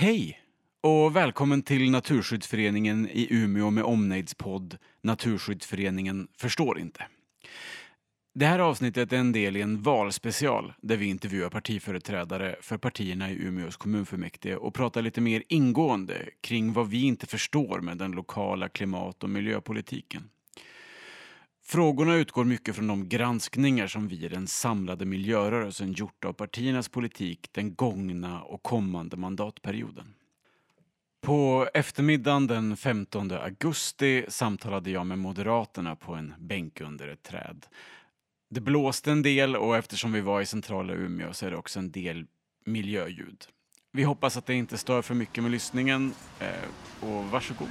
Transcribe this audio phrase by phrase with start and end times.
[0.00, 0.40] Hej
[0.80, 7.06] och välkommen till Naturskyddsföreningen i Umeå med omnejdspodd Naturskyddsföreningen förstår inte.
[8.34, 13.30] Det här avsnittet är en del i en valspecial där vi intervjuar partiföreträdare för partierna
[13.30, 18.12] i Umeås kommunfullmäktige och pratar lite mer ingående kring vad vi inte förstår med den
[18.12, 20.30] lokala klimat och miljöpolitiken.
[21.70, 26.88] Frågorna utgår mycket från de granskningar som vi i den samlade miljörörelsen gjort av partiernas
[26.88, 30.14] politik den gångna och kommande mandatperioden.
[31.20, 37.66] På eftermiddagen den 15 augusti samtalade jag med Moderaterna på en bänk under ett träd.
[38.50, 41.78] Det blåste en del och eftersom vi var i centrala Umeå så är det också
[41.78, 42.26] en del
[42.64, 43.44] miljöljud.
[43.92, 47.68] Vi hoppas att det inte stör för mycket med lyssningen eh, och varsågod.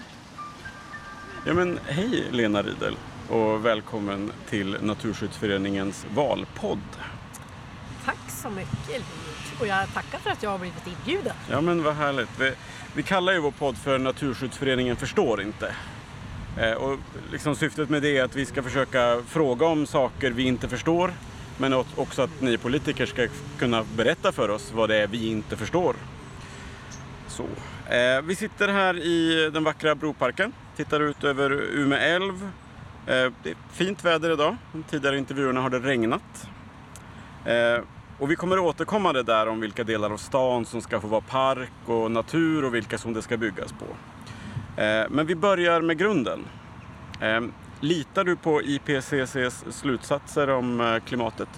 [1.45, 2.97] Ja men hej Lena Riedel
[3.29, 6.79] och välkommen till Naturskyddsföreningens valpodd.
[8.05, 9.03] Tack så mycket.
[9.59, 11.33] Och jag tackar för att jag har blivit inbjuden.
[11.49, 12.39] Ja men vad härligt.
[12.39, 12.53] Vi,
[12.95, 15.75] vi kallar ju vår podd för Naturskyddsföreningen förstår inte.
[16.57, 16.99] Eh, och
[17.31, 21.13] liksom syftet med det är att vi ska försöka fråga om saker vi inte förstår.
[21.57, 25.57] Men också att ni politiker ska kunna berätta för oss vad det är vi inte
[25.57, 25.95] förstår.
[27.27, 27.43] Så.
[27.93, 30.53] Eh, vi sitter här i den vackra Broparken.
[30.75, 32.49] Tittar ut över Ume älv.
[33.07, 34.55] Eh, det är fint väder idag.
[34.71, 36.49] De tidigare intervjuerna har det regnat.
[37.45, 37.83] Eh,
[38.19, 41.21] och vi kommer återkomma det där om vilka delar av stan som ska få vara
[41.21, 43.85] park och natur och vilka som det ska byggas på.
[44.81, 46.39] Eh, men vi börjar med grunden.
[47.79, 51.49] Litar du på IPCCs slutsatser om klimatet?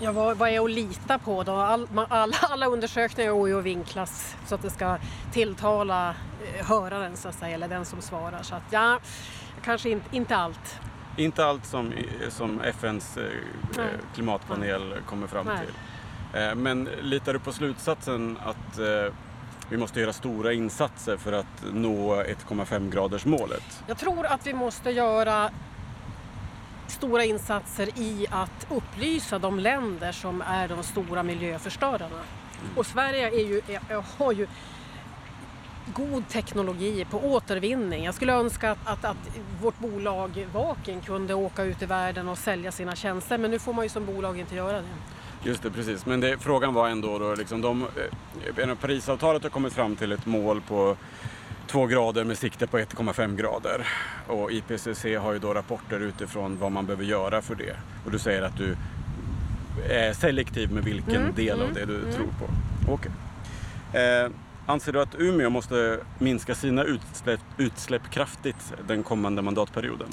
[0.00, 1.52] Ja, vad, vad är att lita på då?
[1.52, 4.98] All, alla, alla undersökningar går ju att vinklas så att det ska
[5.32, 6.14] tilltala
[6.60, 8.42] höraren så att säga, eller den som svarar.
[8.42, 8.98] Så att ja,
[9.64, 10.80] kanske inte, inte allt.
[11.16, 11.92] Inte allt som,
[12.28, 14.98] som FNs eh, klimatpanel Nej.
[15.06, 15.58] kommer fram Nej.
[15.58, 15.74] till.
[16.40, 19.14] Eh, men litar du på slutsatsen att eh,
[19.68, 23.82] vi måste göra stora insatser för att nå 1,5 graders målet?
[23.86, 25.50] Jag tror att vi måste göra
[26.90, 32.06] stora insatser i att upplysa de länder som är de stora miljöförstörarna.
[32.06, 32.76] Mm.
[32.76, 34.46] Och Sverige är ju, är, har ju
[35.94, 38.04] god teknologi på återvinning.
[38.04, 39.16] Jag skulle önska att, att, att,
[39.62, 43.72] vårt bolag Vaken kunde åka ut i världen och sälja sina tjänster men nu får
[43.72, 44.88] man ju som bolag inte göra det.
[45.42, 46.06] Just det, precis.
[46.06, 47.86] Men det, frågan var ändå då, liksom de,
[48.56, 50.96] eh, Parisavtalet har kommit fram till ett mål på
[51.66, 53.86] två grader med sikte på 1,5 grader.
[54.26, 57.76] Och IPCC har ju då rapporter utifrån vad man behöver göra för det.
[58.04, 58.76] Och du säger att du
[59.88, 62.12] är selektiv med vilken mm, del mm, av det du mm.
[62.12, 62.44] tror på.
[62.92, 63.10] Okej.
[63.90, 64.02] Okay.
[64.02, 64.30] Eh,
[64.66, 70.08] anser du att Umeå måste minska sina utsläpp, utsläpp kraftigt den kommande mandatperioden?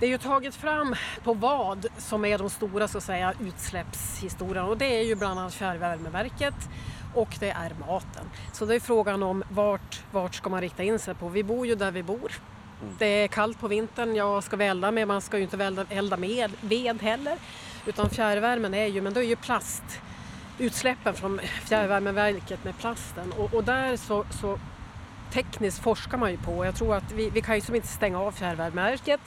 [0.00, 4.68] Det är ju tagit fram på vad som är de stora så att säga, utsläppshistorierna
[4.68, 6.54] och det är ju bland annat fjärrvärmeverket
[7.14, 8.30] och det är maten.
[8.52, 11.28] Så det är frågan om vart, vart ska man rikta in sig på.
[11.28, 12.32] Vi bor ju där vi bor.
[12.82, 12.94] Mm.
[12.98, 15.86] Det är kallt på vintern, jag ska vi elda med, man ska ju inte elda,
[15.88, 17.38] elda med ved heller.
[17.86, 23.64] Utan fjärrvärmen är ju, men då är ju plastutsläppen från fjärrvärmeverket med plasten och, och
[23.64, 24.58] där så, så
[25.32, 26.64] tekniskt forskar man ju på.
[26.64, 29.20] Jag tror att vi, vi kan ju som inte stänga av fjärrvärmeverket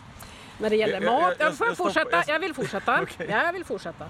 [0.57, 1.35] när det gäller mat.
[1.39, 2.23] Jag, jag, jag, jag fortsätta?
[2.27, 3.01] Jag vill fortsätta.
[3.03, 3.27] okay.
[3.29, 4.05] ja, jag vill fortsätta.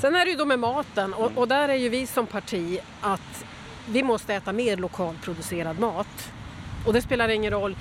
[0.00, 2.78] Sen är det ju då med maten och, och där är ju vi som parti
[3.00, 3.44] att
[3.88, 6.32] vi måste äta mer lokalproducerad mat.
[6.86, 7.76] Och det spelar ingen roll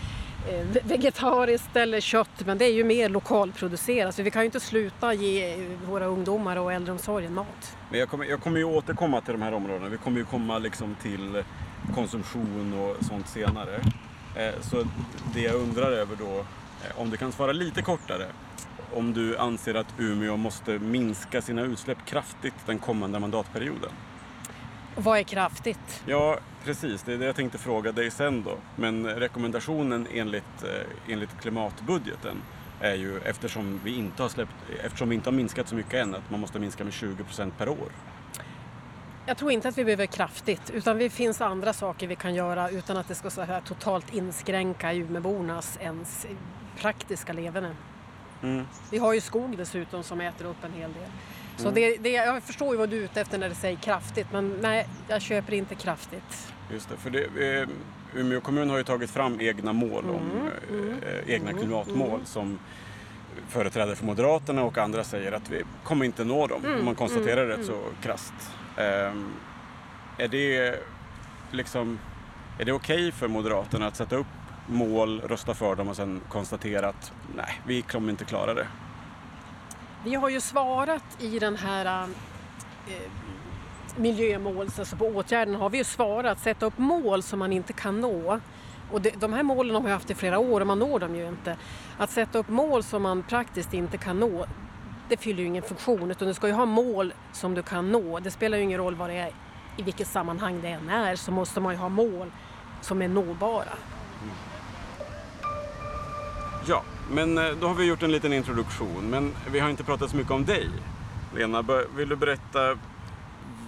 [0.50, 4.16] eh, vegetariskt eller kött, men det är ju mer lokalproducerat.
[4.16, 7.78] Så vi kan ju inte sluta ge våra ungdomar och äldreomsorgen mat.
[7.90, 9.90] Men jag kommer, jag kommer ju återkomma till de här områdena.
[9.90, 11.44] Vi kommer ju komma liksom till
[11.96, 13.76] konsumtion och sånt senare.
[14.36, 14.88] Eh, så
[15.34, 16.63] det jag undrar över då Eh,
[16.96, 18.26] om du kan svara lite kortare.
[18.94, 23.92] Om du anser att Umeå måste minska sina utsläpp kraftigt den kommande mandatperioden.
[24.96, 26.04] Vad är kraftigt?
[26.06, 27.04] Ja, precis.
[27.04, 28.58] Det är det jag tänkte fråga dig sen då.
[28.76, 32.38] Men rekommendationen enligt, eh, enligt klimatbudgeten
[32.82, 34.52] är ju eftersom vi inte har släppt,
[34.84, 37.58] eftersom vi inte har minskat så mycket än, att man måste minska med 20 procent
[37.58, 37.92] per år.
[39.26, 42.70] Jag tror inte att vi behöver kraftigt, utan det finns andra saker vi kan göra
[42.70, 46.28] utan att det ska så här totalt inskränka Umeåbornas ens
[46.78, 47.76] praktiska leverne.
[48.44, 48.66] Mm.
[48.92, 51.10] Vi har ju skog dessutom som äter upp en hel del.
[51.58, 51.74] Så mm.
[51.74, 54.58] det, det, jag förstår ju vad du är ute efter när du säger kraftigt, men
[54.62, 56.54] nej, jag köper inte kraftigt.
[56.72, 57.68] Just det, för det, eh,
[58.16, 60.84] Umeå kommun har ju tagit fram egna mål, om, mm.
[60.84, 61.04] mm.
[61.04, 61.62] eh, egna mm.
[61.62, 62.26] klimatmål mm.
[62.26, 62.60] som
[63.50, 67.48] företrädare för Moderaterna och andra säger att vi kommer inte nå dem, om man konstaterar
[67.48, 68.34] det så krasst.
[68.78, 69.14] Eh,
[70.18, 70.80] är det
[71.52, 72.00] liksom,
[72.60, 74.28] är det okej okay för Moderaterna att sätta upp
[74.68, 78.68] mål, rösta för dem och sen konstatera att nej, vi kommer inte klara det.
[80.04, 82.04] Vi har ju svarat i den här
[82.88, 83.12] eh,
[83.96, 88.02] miljömål, alltså på åtgärden har vi ju svarat, sätta upp mål som man inte kan
[88.02, 88.40] nå.
[88.92, 91.16] Och det, de här målen har man haft i flera år och man når dem
[91.16, 91.58] ju inte.
[91.98, 94.46] Att sätta upp mål som man praktiskt inte kan nå,
[95.10, 98.20] det fyller ju ingen funktion utan du ska ju ha mål som du kan nå.
[98.20, 99.32] Det spelar ju ingen roll vad det är,
[99.78, 102.32] i vilket sammanhang det än är, så måste man ju ha mål
[102.82, 103.74] som är nåbara.
[106.66, 110.10] Ja, men eh, då har vi gjort en liten introduktion, men vi har inte pratat
[110.10, 110.70] så mycket om dig.
[111.36, 111.62] Lena,
[111.96, 112.78] vill du berätta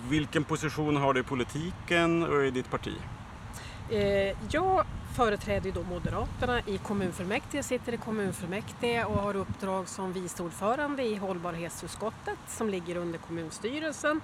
[0.10, 2.94] vilken position har du i politiken och i ditt parti?
[3.90, 10.44] Eh, jag företräder då Moderaterna i kommunfullmäktige, sitter i kommunfullmäktige och har uppdrag som vice
[10.44, 14.22] ordförande i hållbarhetsutskottet som ligger under kommunstyrelsen.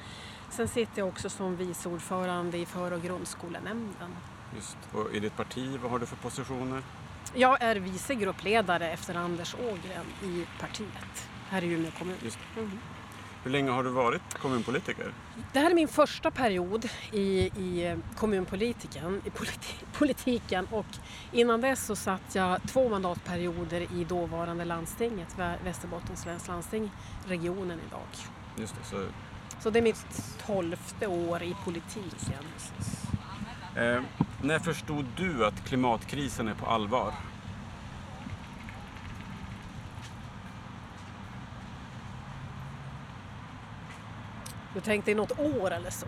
[0.49, 4.15] Sen sitter jag också som vice ordförande i för och grundskolenämnden.
[4.55, 4.77] Just.
[4.91, 6.81] Och i ditt parti, vad har du för positioner?
[7.33, 12.17] Jag är vice gruppledare efter Anders Ågren i partiet här i Umeå kommun.
[12.57, 12.79] Mm.
[13.43, 15.13] Hur länge har du varit kommunpolitiker?
[15.53, 20.85] Det här är min första period i, i kommunpolitiken, i politi politiken och
[21.31, 26.91] innan dess så satt jag två mandatperioder i dåvarande landstinget, Västerbottens läns landsting,
[27.27, 28.07] regionen idag.
[28.57, 29.05] Just det, så...
[29.59, 32.43] så det är mitt tolfte år i politiken.
[33.75, 34.01] Eh,
[34.41, 37.13] när förstod du att klimatkrisen är på allvar?
[44.73, 46.07] Du tänkte i något år eller så?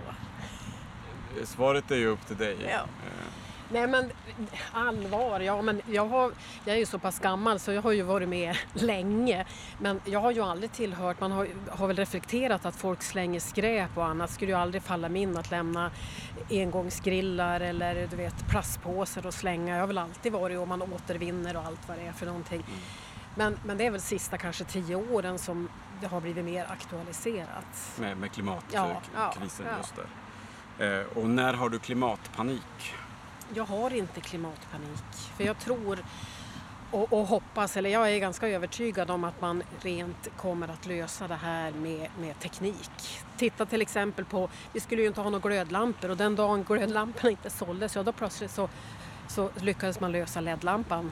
[1.44, 2.58] Svaret är ju upp till dig.
[2.70, 2.86] Ja.
[3.70, 4.12] Nej men
[4.72, 6.32] allvar, ja men jag, har,
[6.66, 9.46] jag är ju så pass gammal så jag har ju varit med länge.
[9.80, 13.98] Men jag har ju aldrig tillhört, man har, har väl reflekterat att folk slänger skräp
[13.98, 14.32] och annat.
[14.32, 15.92] skulle ju aldrig falla mig in att lämna
[16.50, 19.74] engångsgrillar eller du vet plastpåsar och slänga.
[19.74, 22.64] Jag har väl alltid varit och man återvinner och allt vad det är för någonting.
[22.68, 22.80] Mm.
[23.36, 25.70] Men, men det är väl sista kanske tio åren som
[26.02, 28.00] det har blivit mer aktualiserat.
[28.00, 30.08] Med, med klimatkrisen ja, ja, just där.
[31.00, 32.94] Eh, och när har du klimatpanik?
[33.54, 35.14] Jag har inte klimatpanik.
[35.38, 36.00] För jag tror
[36.94, 41.28] och, och, hoppas, eller jag är ganska övertygad om att man rent kommer att lösa
[41.28, 43.24] det här med, med teknik.
[43.38, 47.30] Titta till exempel på, vi skulle ju inte ha några glödlampor och den dagen glödlamporna
[47.30, 48.70] inte såldes, ja då plötsligt så,
[49.28, 51.12] så lyckades man lösa LED-lampan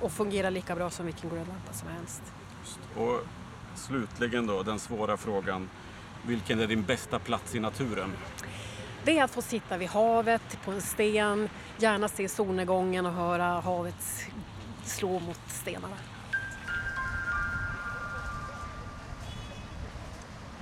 [0.00, 2.22] och fungera lika bra som vilken glödlampa som helst.
[2.96, 3.20] Och
[3.74, 5.68] slutligen då, den svåra frågan.
[6.26, 8.12] Vilken är din bästa plats i naturen?
[9.08, 13.44] Det är att få sitta vid havet, på en sten, gärna se solnedgången och höra
[13.44, 14.30] havet
[14.82, 15.96] slå mot stenarna.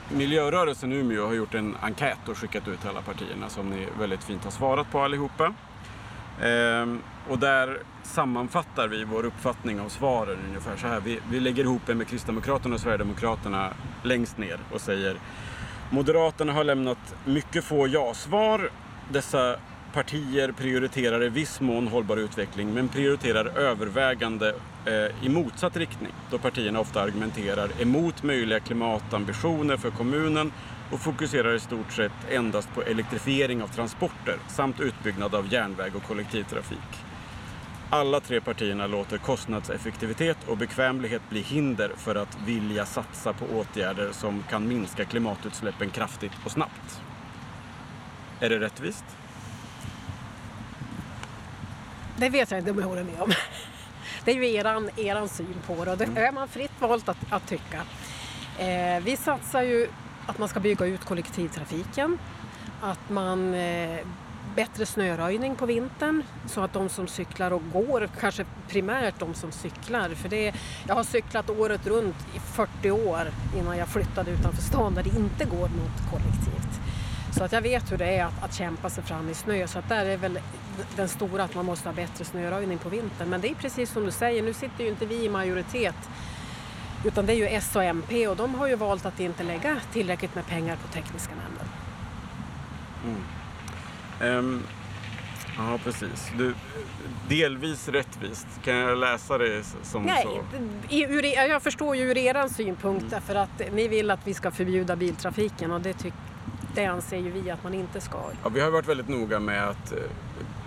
[0.09, 4.25] Miljörörelsen Umeå har gjort en enkät och skickat ut till alla partierna som ni väldigt
[4.25, 5.55] fint har svarat på allihopa.
[6.43, 11.01] Ehm, och där sammanfattar vi vår uppfattning av svaren ungefär så här.
[11.01, 13.73] Vi, vi lägger ihop det med Kristdemokraterna och Sverigedemokraterna
[14.03, 15.19] längst ner och säger
[15.91, 18.71] Moderaterna har lämnat mycket få ja-svar.
[19.13, 19.57] Dessa
[19.93, 24.55] partier prioriterar i viss mån hållbar utveckling men prioriterar övervägande
[24.85, 30.53] eh, i motsatt riktning då partierna ofta argumenterar emot möjliga klimatambitioner för kommunen
[30.93, 36.03] och fokuserar i stort sett endast på elektrifiering av transporter samt utbyggnad av järnväg och
[36.03, 37.06] kollektivtrafik.
[37.91, 44.13] Alla tre partierna låter kostnadseffektivitet och bekvämlighet bli hinder för att vilja satsa på åtgärder
[44.13, 47.01] som kan minska klimatutsläppen kraftigt och snabbt.
[48.41, 49.05] Är det rättvist?
[52.17, 53.33] Det vet jag inte om jag håller med om.
[54.25, 56.25] Det är ju eran, eran syn på det och det mm.
[56.25, 57.83] är man fritt valt att, att tycka.
[58.59, 59.89] Eh, vi satsar ju
[60.27, 62.19] att man ska bygga ut kollektivtrafiken,
[62.83, 63.99] att man eh,
[64.57, 69.53] bättre snöröjning på vintern så att de som cyklar och går, kanske primärt de som
[69.53, 70.55] cyklar, för det,
[70.87, 75.17] jag har cyklat året runt i 40 år innan jag flyttade utanför stan där det
[75.19, 76.81] inte går något kollektivt.
[77.37, 79.79] Så att jag vet hur det är att, att kämpa sig fram i snö, så
[79.79, 80.39] att där är väl
[80.97, 83.29] den stora att man måste ha bättre snöröjning på vintern.
[83.29, 85.97] Men det är precis som du säger, nu sitter ju inte vi i majoritet
[87.05, 89.81] utan det är ju S och MP och de har ju valt att inte lägga
[89.93, 91.67] tillräckligt med pengar på tekniska nämnden.
[93.05, 93.23] Mm.
[94.23, 94.63] Um,
[95.59, 96.33] ja, precis.
[96.39, 96.55] Du,
[97.29, 98.47] delvis rättvist.
[98.65, 100.95] Kan jag läsa det som Nej, så?
[100.95, 103.11] I, ur, jag förstår ju ur er synpunkt mm.
[103.11, 106.15] därför att ni vill att vi ska förbjuda biltrafiken och det, tyck,
[106.75, 108.19] det anser ju vi att man inte ska.
[108.43, 109.99] Ja, vi har varit väldigt noga med att eh,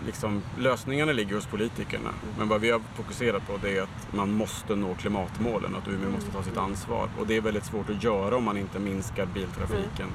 [0.05, 2.09] liksom, lösningarna ligger hos politikerna.
[2.37, 6.09] Men vad vi har fokuserat på det är att man måste nå klimatmålen, att Umeå
[6.09, 7.09] måste ta sitt ansvar.
[7.19, 10.07] Och det är väldigt svårt att göra om man inte minskar biltrafiken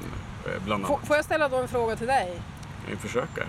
[0.46, 0.64] mm.
[0.64, 1.06] bland annat.
[1.06, 2.40] Får jag ställa då en fråga till dig?
[2.90, 3.46] Vi försöker.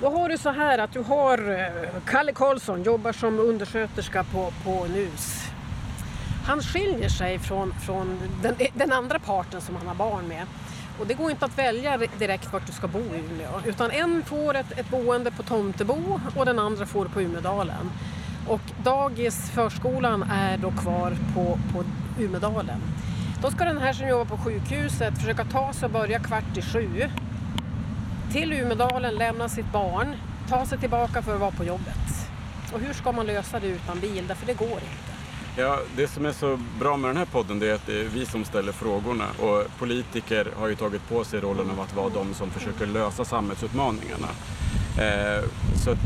[0.00, 4.52] Då har du så här att du har eh, Kalle Karlsson, jobbar som undersköterska på,
[4.64, 5.50] på NUS.
[6.46, 10.46] Han skiljer sig från, från den, den andra parten som han har barn med
[11.00, 13.60] Och det går inte att välja direkt vart du ska bo i Umeå.
[13.64, 17.90] Utan en får ett, ett boende på Tomtebo och den andra får på Umedalen.
[18.48, 21.84] Och dagis, förskolan, är då kvar på, på
[22.22, 22.80] Umedalen.
[23.42, 26.62] Då ska den här som jobbar på sjukhuset försöka ta sig och börja kvart i
[26.62, 27.10] sju.
[28.32, 30.16] Till Umedalen, lämna sitt barn,
[30.48, 32.30] ta sig tillbaka för att vara på jobbet.
[32.72, 34.24] Och hur ska man lösa det utan bil?
[34.28, 35.10] Därför det går inte.
[35.56, 38.26] Ja, det som är så bra med den här podden är att det är vi
[38.26, 42.34] som ställer frågorna och politiker har ju tagit på sig rollen av att vara de
[42.34, 44.28] som försöker lösa samhällsutmaningarna.
[44.98, 45.44] Eh,
[45.84, 45.98] så att,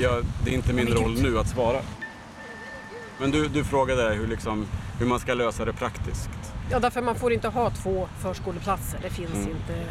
[0.00, 1.80] ja, det är inte min roll nu att svara.
[3.18, 4.66] Men du, du frågade hur, liksom,
[4.98, 6.30] hur man ska lösa det praktiskt.
[6.70, 8.98] Ja, därför man får inte ha två förskoleplatser.
[9.02, 9.48] Det finns mm.
[9.50, 9.84] inte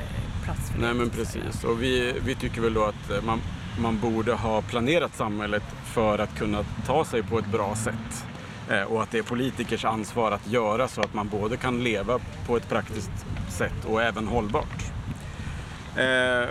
[0.49, 1.63] plats för Nej, men precis.
[1.63, 3.41] Och vi, vi tycker väl då att eh, man,
[3.81, 8.25] man borde ha planerat samhället för att kunna ta sig på ett bra sätt.
[8.69, 12.19] Eh, och att det är politikers ansvar att göra så att man både kan leva
[12.47, 14.83] på ett praktiskt sätt och även hållbart.
[15.95, 16.49] Eh,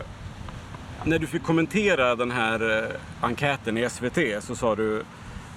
[1.04, 4.98] när du fick kommentera den här eh, enkäten i SVT så sa du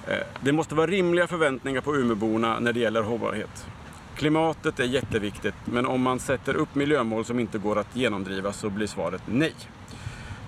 [0.08, 3.68] eh, det måste vara rimliga förväntningar på Umeåborna när det gäller hållbarhet.
[4.16, 8.70] Klimatet är jätteviktigt, men om man sätter upp miljömål som inte går att genomdriva så
[8.70, 9.54] blir svaret nej.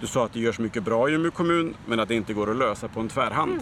[0.02, 2.52] Du sa att det görs mycket bra i Umeå kommun, men att det inte går
[2.52, 3.60] att lösa på en tvärhand.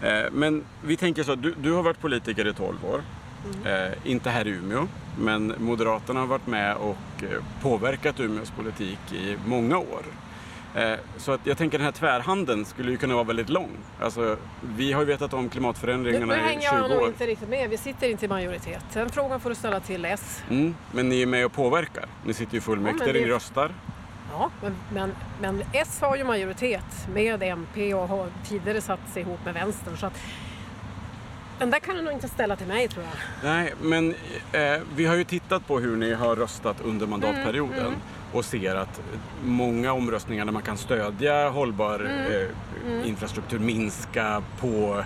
[0.00, 0.24] Mm.
[0.24, 3.02] Eh, men vi tänker så, du, du har varit politiker i 12 år.
[3.44, 3.92] Mm.
[3.92, 4.88] Eh, inte här i Umeå,
[5.18, 10.02] men Moderaterna har varit med och eh, påverkat Umeås politik i många år.
[10.74, 13.70] Eh, så att jag tänker den här tvärhandeln skulle ju kunna vara väldigt lång.
[14.00, 14.36] Alltså,
[14.76, 16.36] vi har ju vetat om klimatförändringarna i 20 år.
[16.36, 17.70] Nu hänger jag nog inte riktigt med.
[17.70, 18.84] Vi sitter inte i majoritet.
[18.92, 20.42] Den frågan får du ställa till S.
[20.50, 22.04] Mm, men ni är med och påverkar.
[22.24, 23.74] Ni sitter i fullmäktige, ja, ni röstar.
[24.32, 29.22] Ja, men, men, men, S har ju majoritet med MP och har tidigare satt sig
[29.22, 29.96] ihop med vänstern.
[29.96, 30.20] Så att,
[31.58, 33.50] den där kan du nog inte ställa till mig tror jag.
[33.50, 34.14] Nej, men
[34.52, 37.78] eh, vi har ju tittat på hur ni har röstat under mandatperioden.
[37.78, 38.00] Mm, mm.
[38.32, 39.00] Och ser att
[39.44, 42.48] många omröstningar där man kan stödja hållbar mm, eh,
[42.86, 43.04] mm.
[43.04, 45.04] infrastruktur, minska på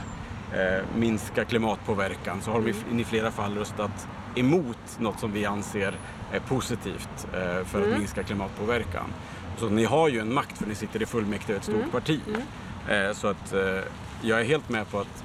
[0.52, 2.74] eh, minska klimatpåverkan så har mm.
[2.90, 5.94] de i flera fall röstat emot något som vi anser
[6.32, 7.92] är positivt eh, för mm.
[7.92, 9.12] att minska klimatpåverkan.
[9.56, 11.90] Så ni har ju en makt för ni sitter i fullmäktige i ett stort mm.
[11.90, 12.20] parti.
[12.28, 13.08] Mm.
[13.08, 13.80] Eh, så att eh,
[14.22, 15.24] jag är helt med på att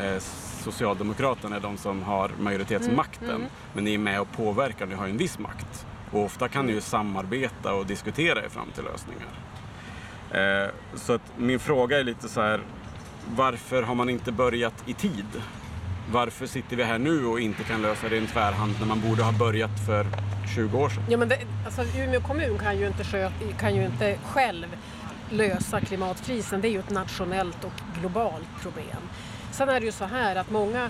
[0.00, 0.18] eh,
[0.64, 3.30] Socialdemokraterna är de som har majoritetsmakten.
[3.30, 3.46] Mm.
[3.72, 5.86] Men ni är med och påverkar, ni har ju en viss makt.
[6.10, 9.28] Och ofta kan ni ju samarbeta och diskutera er fram till lösningar.
[10.30, 12.60] Eh, så att min fråga är lite så här,
[13.36, 15.42] varför har man inte börjat i tid?
[16.12, 19.00] Varför sitter vi här nu och inte kan lösa det i en tvärhand när man
[19.00, 20.06] borde ha börjat för
[20.54, 21.04] 20 år sedan?
[21.08, 24.66] Ja, men det, alltså, Umeå kommun kan ju, inte sköt, kan ju inte själv
[25.30, 26.60] lösa klimatkrisen.
[26.60, 29.02] Det är ju ett nationellt och globalt problem.
[29.52, 30.84] Sen är det ju så här att många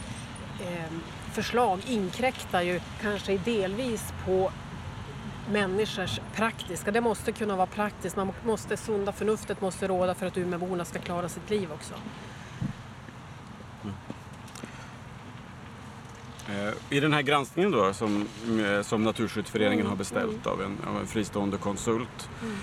[0.60, 0.92] eh,
[1.32, 4.50] förslag inkräktar ju kanske delvis på
[5.52, 6.90] människors praktiska.
[6.90, 8.16] Det måste kunna vara praktiskt.
[8.16, 11.94] Man måste, sunda förnuftet måste råda för att Umeåborna ska klara sitt liv också.
[16.48, 18.26] Eh, I den här granskningen då som,
[18.66, 19.90] eh, som Naturskyddsföreningen mm.
[19.90, 22.56] har beställt av en, av en fristående konsult mm.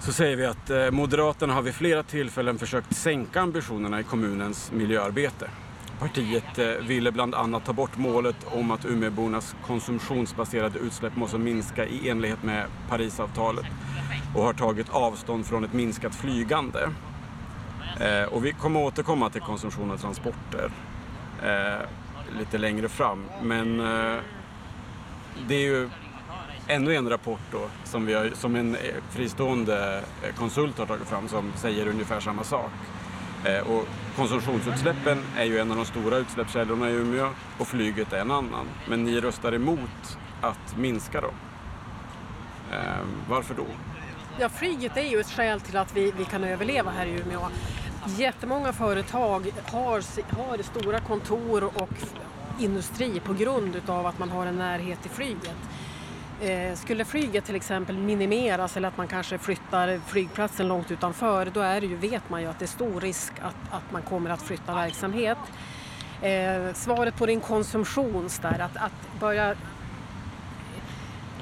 [0.00, 4.72] så säger vi att eh, Moderaterna har vid flera tillfällen försökt sänka ambitionerna i kommunens
[4.72, 5.50] miljöarbete.
[6.02, 11.86] Partiet eh, ville bland annat ta bort målet om att Umeåbornas konsumtionsbaserade utsläpp måste minska
[11.86, 13.64] i enlighet med Parisavtalet
[14.34, 16.88] och har tagit avstånd från ett minskat flygande.
[18.00, 20.70] Eh, och vi kommer återkomma till konsumtion och transporter
[21.42, 21.86] eh,
[22.38, 23.26] lite längre fram.
[23.42, 23.78] Men
[25.48, 25.90] det är ju
[26.66, 28.76] ännu en rapport då som, vi har, som en
[29.10, 30.00] fristående
[30.36, 32.70] konsult har tagit fram som säger ungefär samma sak.
[33.66, 37.28] Och konsumtionsutsläppen är ju en av de stora utsläppskällorna i Umeå
[37.58, 38.66] och flyget är en annan.
[38.88, 41.34] Men ni röstar emot att minska dem.
[42.72, 42.78] Eh,
[43.28, 43.66] varför då?
[44.38, 47.48] Ja, flyget är ju ett skäl till att vi, vi kan överleva här i Umeå.
[48.06, 50.02] Jättemånga företag har,
[50.36, 51.90] har stora kontor och
[52.58, 55.56] industri på grund utav att man har en närhet till flyget.
[56.42, 61.60] Eh, skulle flyget till exempel minimeras eller att man kanske flyttar flygplatsen långt utanför då
[61.60, 64.30] är det ju, vet man ju att det är stor risk att, att man kommer
[64.30, 65.38] att flytta verksamhet.
[66.22, 69.54] Eh, svaret på din konsumtion där, att, att börja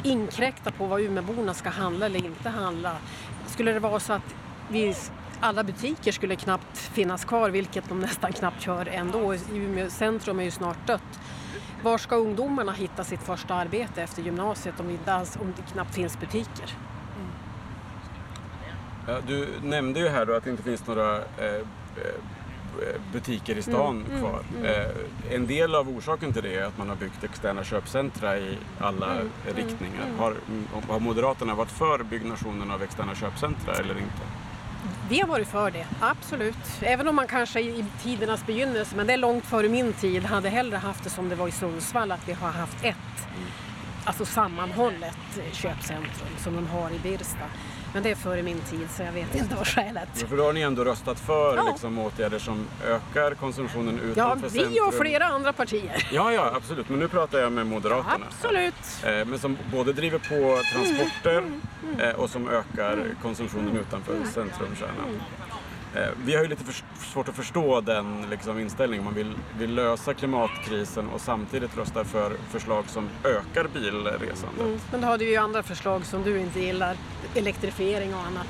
[0.02, 2.96] inkräkta på vad Umeåborna ska handla eller inte handla.
[3.46, 4.34] Skulle det vara så att
[4.68, 4.94] vi
[5.40, 9.34] alla butiker skulle knappt finnas kvar, vilket de nästan knappt gör ändå.
[9.52, 11.20] Umeå centrum är ju snart dött.
[11.82, 15.72] Var ska ungdomarna hitta sitt första arbete efter gymnasiet om det, inte alls, om det
[15.72, 16.74] knappt finns butiker?
[17.16, 17.28] Mm.
[19.06, 21.62] Ja, du nämnde ju här då att det inte finns några eh,
[23.12, 24.40] butiker i stan Mm, kvar.
[24.64, 28.58] Eh, en del av orsaken till det är att man har byggt externa köpcentra i
[28.80, 30.06] alla Mm, riktningar.
[30.18, 30.34] Har,
[30.88, 34.22] har Moderaterna varit för byggnationen av externa köpcentra eller inte?
[35.10, 36.56] Vi har varit för det, absolut.
[36.82, 40.48] Även om man kanske i tidernas begynnelse, men det är långt före min tid, hade
[40.48, 42.96] hellre haft det som det var i Sundsvall, att vi har haft ett
[44.04, 47.44] alltså sammanhållet eh, köpcentrum som de har i Birsta.
[47.94, 50.08] Men det är före min tid så jag vet inte vad skälet.
[50.28, 51.68] För då har ni ändå röstat för Ja.
[51.72, 54.88] liksom, åtgärder som ökar konsumtionen Ja, utanför vi centrum.
[54.88, 56.06] och flera andra partier.
[56.12, 56.88] Ja, ja, absolut.
[56.88, 58.26] Men nu pratar jag med Moderaterna.
[58.28, 58.74] Absolut.
[59.04, 61.44] Eh, Men som både driver på transporter
[61.82, 65.20] Mm, eh, och som ökar konsumtionen utanför centrumkärnan.
[65.94, 66.62] Eh, Vi har ju lite
[67.12, 69.04] svårt att förstå den liksom, inställningen.
[69.04, 74.60] Man vill, vill lösa klimatkrisen och samtidigt rösta för förslag som ökar bilresandet.
[74.60, 74.80] Mm.
[74.92, 76.96] Men då hade vi ju andra förslag som du inte gillar.
[77.34, 78.46] Elektrifiering och annat.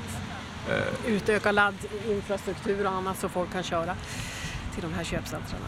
[0.69, 3.95] Eh, Utöka laddinfrastruktur och annat så folk kan köra
[4.73, 5.59] till de här köpcentren.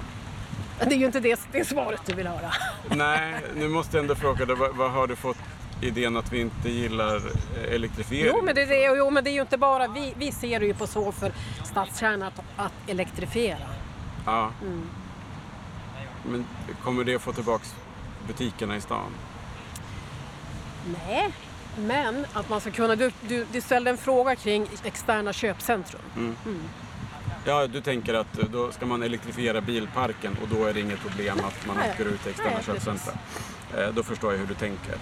[0.80, 2.52] Det är ju inte det, det svaret du vill höra.
[2.90, 5.38] Nej, nu måste jag ändå fråga dig, vad, vad har du fått
[5.82, 8.34] idén att vi inte gillar eh, elektrifiering?
[8.36, 10.14] Jo men, det, det, jo, men det är ju inte bara vi.
[10.18, 11.32] Vi ser det ju på så för
[11.64, 13.68] stadskärnan att, att elektrifiera.
[14.26, 14.52] Ja.
[14.62, 14.90] Mm.
[16.26, 16.46] Men
[16.84, 17.76] kommer det få tillbaks
[18.28, 19.12] butikerna i stan?
[21.08, 21.34] Nej,
[21.78, 22.96] men att man ska kunna...
[22.96, 26.36] Du, du, du ställde en fråga kring externa köpcentrum.
[27.46, 31.00] Ja, du tänker att eh, då ska man elektrifiera bilparken och då är det inget
[31.00, 33.14] problem att man åker ut till externa köpcentra.
[33.78, 34.96] Eh, Då förstår jag hur du tänker.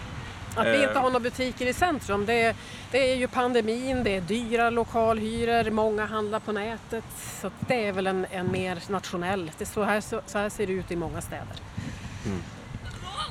[0.55, 0.83] Att vi Eh.
[0.83, 2.55] inte har några butiker i centrum, det,
[2.91, 7.03] det är ju pandemin, det är dyra lokalhyror, många handlar på nätet.
[7.41, 10.67] Så det är väl en, en mer nationell, det så, här, så, så här ser
[10.67, 11.55] det ut i många städer.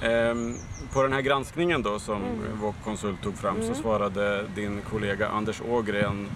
[0.02, 0.56] Ehm,
[0.92, 2.58] På den här granskningen då som Mm.
[2.60, 6.28] vår konsult tog fram så svarade din kollega Anders Ågren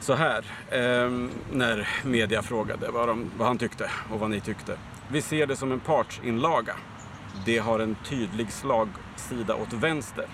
[0.00, 4.76] så här ehm, när media frågade vad, de, vad han tyckte och vad ni tyckte.
[5.08, 6.74] Vi ser det som en partsinlaga.
[7.44, 10.26] Det har en tydlig slagsida åt vänster.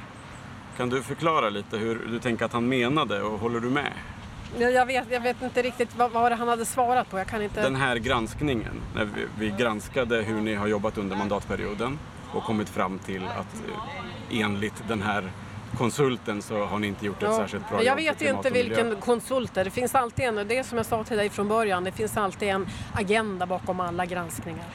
[0.76, 3.92] Kan du förklara lite hur du tänker att han menade och håller du med?
[4.58, 7.62] Jag, vet, jag vet inte riktigt vad, vad han hade svarat på, jag kan inte...
[7.62, 11.98] Den här granskningen, när vi, vi granskade hur ni har jobbat under mandatperioden
[12.33, 15.30] och kommit fram till att eh, enligt den här
[15.78, 18.50] konsulten så har ni inte gjort ett Ja, särskilt bra men jag jobb vet inte
[18.50, 19.64] vilken konsult det är.
[19.64, 22.16] Det finns alltid en, det är som jag sa till dig från början, det finns
[22.16, 24.66] alltid en agenda bakom alla granskningar.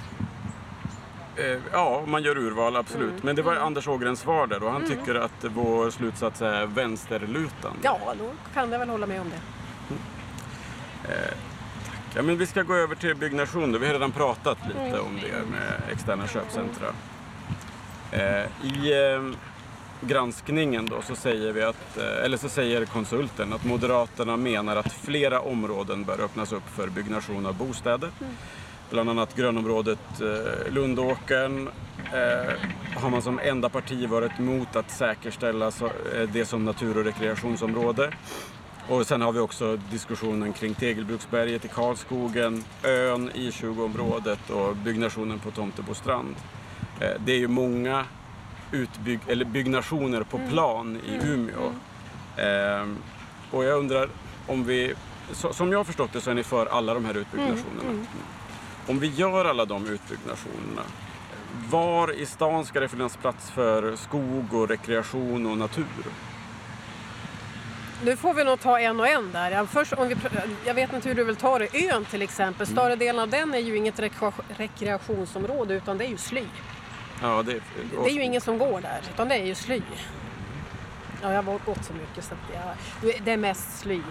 [1.38, 3.10] Eh, Ja, man gör urval, absolut.
[3.10, 3.20] Mm.
[3.24, 7.80] Men det var Anders Ågrens svar där och han tycker att vår slutsats är vänsterlutande.
[7.82, 9.40] Ja, då kan jag väl hålla med om det.
[12.16, 13.72] Ja, men vi ska gå över till byggnation.
[13.72, 13.78] då.
[13.78, 15.00] Vi har redan pratat lite Mm.
[15.06, 16.88] om det med externa köpcentra.
[18.12, 19.22] Eh, I eh,
[20.08, 24.92] granskningen då så säger vi att, eh, eller så säger konsulten att Moderaterna menar att
[24.94, 28.10] flera områden bör öppnas upp för byggnation av bostäder.
[28.90, 31.68] Bland annat grönområdet eh, Lundåkern
[32.14, 32.54] eh,
[33.02, 37.04] har man som enda parti varit emot att säkerställa så, eh, det som natur och
[37.06, 38.12] rekreationsområde.
[38.90, 45.40] Och sen har vi också diskussionen kring Tegelbruksberget i Karlskogen, ön i 20-området och byggnationen
[45.40, 46.36] på Tomtebostrand.
[47.00, 48.06] Eh, Det är ju många
[48.72, 51.72] utbygg eller byggnationer på plan i Umeå.
[52.38, 52.98] Ehm,
[53.52, 54.10] Och jag undrar
[54.48, 54.94] om vi,
[55.32, 58.06] så- som jag har förstått det så är ni för alla de här utbyggnationerna.
[58.88, 60.82] Om vi gör alla de utbyggnationerna,
[61.70, 65.86] var i stan ska det finnas plats för skog och rekreation och natur?
[68.06, 69.66] Nu får vi nog ta en och en där.
[69.66, 70.16] Först, om vi,
[70.66, 71.90] jag vet inte hur du vill ta det.
[71.90, 76.10] Ön till exempel, större delen av den är ju inget rekrea- rekreationsområde utan det är
[76.10, 76.44] ju sly.
[77.22, 77.54] Ja, det,
[78.04, 79.82] Det är ju ingen som går där utan det är ju sly.
[81.22, 82.56] Ja, jag har gått så mycket så att
[83.04, 84.02] jag, det är mest sly.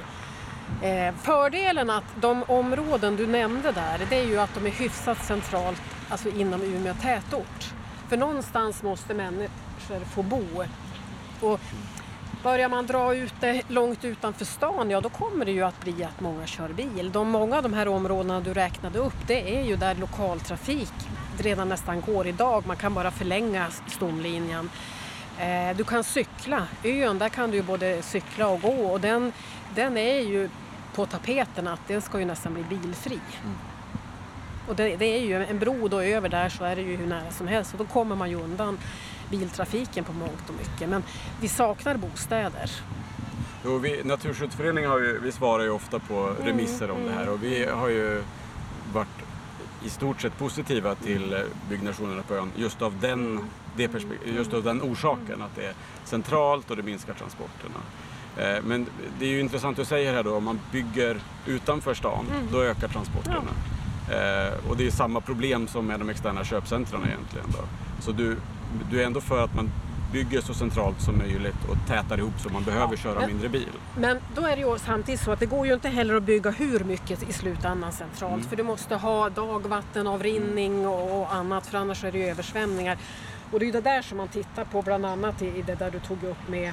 [0.83, 5.25] Eh, fördelen att de områden du nämnde där, det är ju att de är hyfsat
[5.25, 7.75] centralt, alltså inom Umeå tätort.
[8.09, 10.44] För någonstans måste människor få bo.
[11.40, 11.61] Och
[12.42, 16.05] börjar man dra ut det långt utanför stan, ja då kommer det ju att bli
[16.05, 17.11] att många kör bil.
[17.12, 20.92] De, många av de här områdena du räknade upp, det är ju där lokaltrafik
[21.38, 22.66] redan nästan går idag.
[22.66, 24.70] Man kan bara förlänga stomlinjen.
[25.42, 26.66] Eh, du kan cykla.
[26.85, 29.33] Ön, där kan du både cykla och gå och den,
[29.74, 30.48] den är ju
[30.94, 33.20] på tapeten att den ska ju nästan bli bilfri.
[34.68, 37.07] Och det, det är ju en bro då över där så är det ju hur
[37.07, 38.78] nära som helst och då kommer man ju undan
[39.31, 40.88] biltrafiken på mångt och mycket.
[40.88, 41.02] Men
[41.40, 42.70] vi saknar bostäder.
[43.64, 47.28] Jo, vi, Naturskyddsföreningen har ju, vi svarar ju ofta på Mm, remisser om det här
[47.28, 48.22] och vi har ju
[48.92, 49.09] varit
[49.85, 53.40] i stort sett positiva till byggnationerna på ön just av den,
[53.77, 53.91] det
[54.25, 57.79] just av den orsaken att det är centralt och det minskar transporterna.
[58.37, 58.87] Eh, Men
[59.19, 62.89] det är ju intressant att säga här då, om man bygger utanför stan, då ökar
[62.89, 63.51] transporterna.
[64.11, 67.47] Eh, och det är samma problem som med de externa köpcentren egentligen.
[67.53, 67.65] Då.
[68.01, 68.37] Så du,
[68.91, 69.71] du är ändå för att man
[70.13, 73.69] bygger så centralt som möjligt och tätar ihop så man behöver köra men- mindre bil.
[73.97, 76.51] Men då är det ju samtidigt så att det går ju inte heller att bygga
[76.51, 78.35] hur mycket i slutändan centralt.
[78.35, 78.49] Mm.
[78.49, 82.99] För du måste ha dagvattenavrinning och, och annat för annars är det ju översvämningar.
[83.53, 86.01] Och det är det där som man tittar på bland annat i, det där du
[86.01, 86.73] tog upp med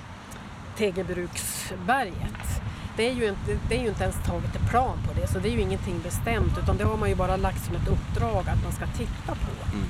[0.78, 2.62] Tegelbruksberget.
[2.98, 5.40] Det är, ju inte, det är ju inte ens taget en plan på det så
[5.40, 8.50] det är ju ingenting bestämt utan det har man ju bara lagt som ett uppdrag
[8.50, 9.76] att man ska titta på.
[9.76, 9.88] Mm.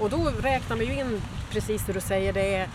[0.00, 2.68] Och då räknar man ju in precis det du säger, det är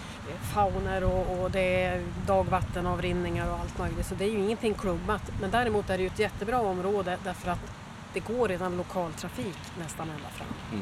[0.54, 4.06] fauner och, och det är dagvattenavrinningar och allt möjligt.
[4.06, 5.32] Så det är ju ingenting klubbat.
[5.42, 7.72] Men däremot är det ju ett jättebra område därför att
[8.14, 10.80] det går redan lokaltrafik nästan ända fram.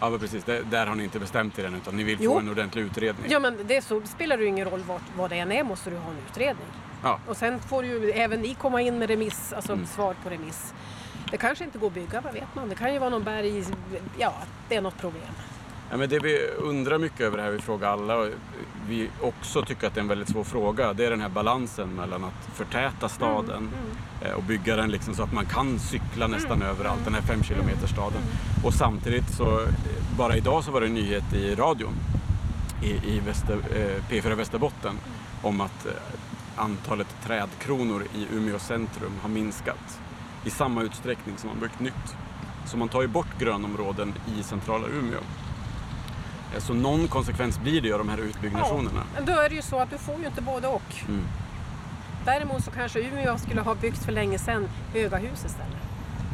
[0.00, 0.44] Ja, men precis.
[0.44, 2.32] Det, där har ni inte bestämt er än utan ni vill Jo.
[2.32, 3.26] få en ordentlig utredning.
[3.30, 5.96] Ja men det så spelar ju ingen roll vart, vad det än är måste du
[5.96, 6.66] ha en utredning.
[7.02, 7.18] Ja.
[7.28, 9.86] Och sen får ju även ni komma in med remiss, alltså Mm.
[9.86, 10.74] svar på remiss.
[11.30, 12.68] Det kanske inte går att bygga, vad vet man?
[12.68, 13.64] Det kan ju vara någon berg,
[14.18, 14.32] ja
[14.68, 15.22] det är något problem.
[15.90, 18.28] Ja, men det vi undrar mycket över här, vi frågar alla och
[18.88, 21.88] vi också tycker att det är en väldigt svår fråga, det är den här balansen
[21.88, 23.70] mellan att förtäta staden
[24.22, 27.42] eh, och bygga den liksom så att man kan cykla nästan överallt, den här fem
[27.42, 28.22] kilometer staden.
[28.64, 29.60] Och samtidigt så,
[30.18, 31.94] bara idag så var det en nyhet i radion
[32.82, 34.98] i, i Väster, eh, P4 Västerbotten
[35.42, 35.92] om att eh,
[36.56, 40.00] antalet trädkronor i Umeå centrum har minskat
[40.44, 42.16] i samma utsträckning som man byggt nytt.
[42.66, 45.20] Så man tar ju bort grönområden i centrala Umeå.
[46.54, 49.02] Eh, Så någon konsekvens blir det ju av de här utbyggnationerna.
[49.14, 50.94] Men då är det ju så att du får ju inte både och.
[51.08, 51.24] Mm.
[52.24, 55.82] Däremot så kanske Umeå skulle ha byggt för länge sedan höga hus istället.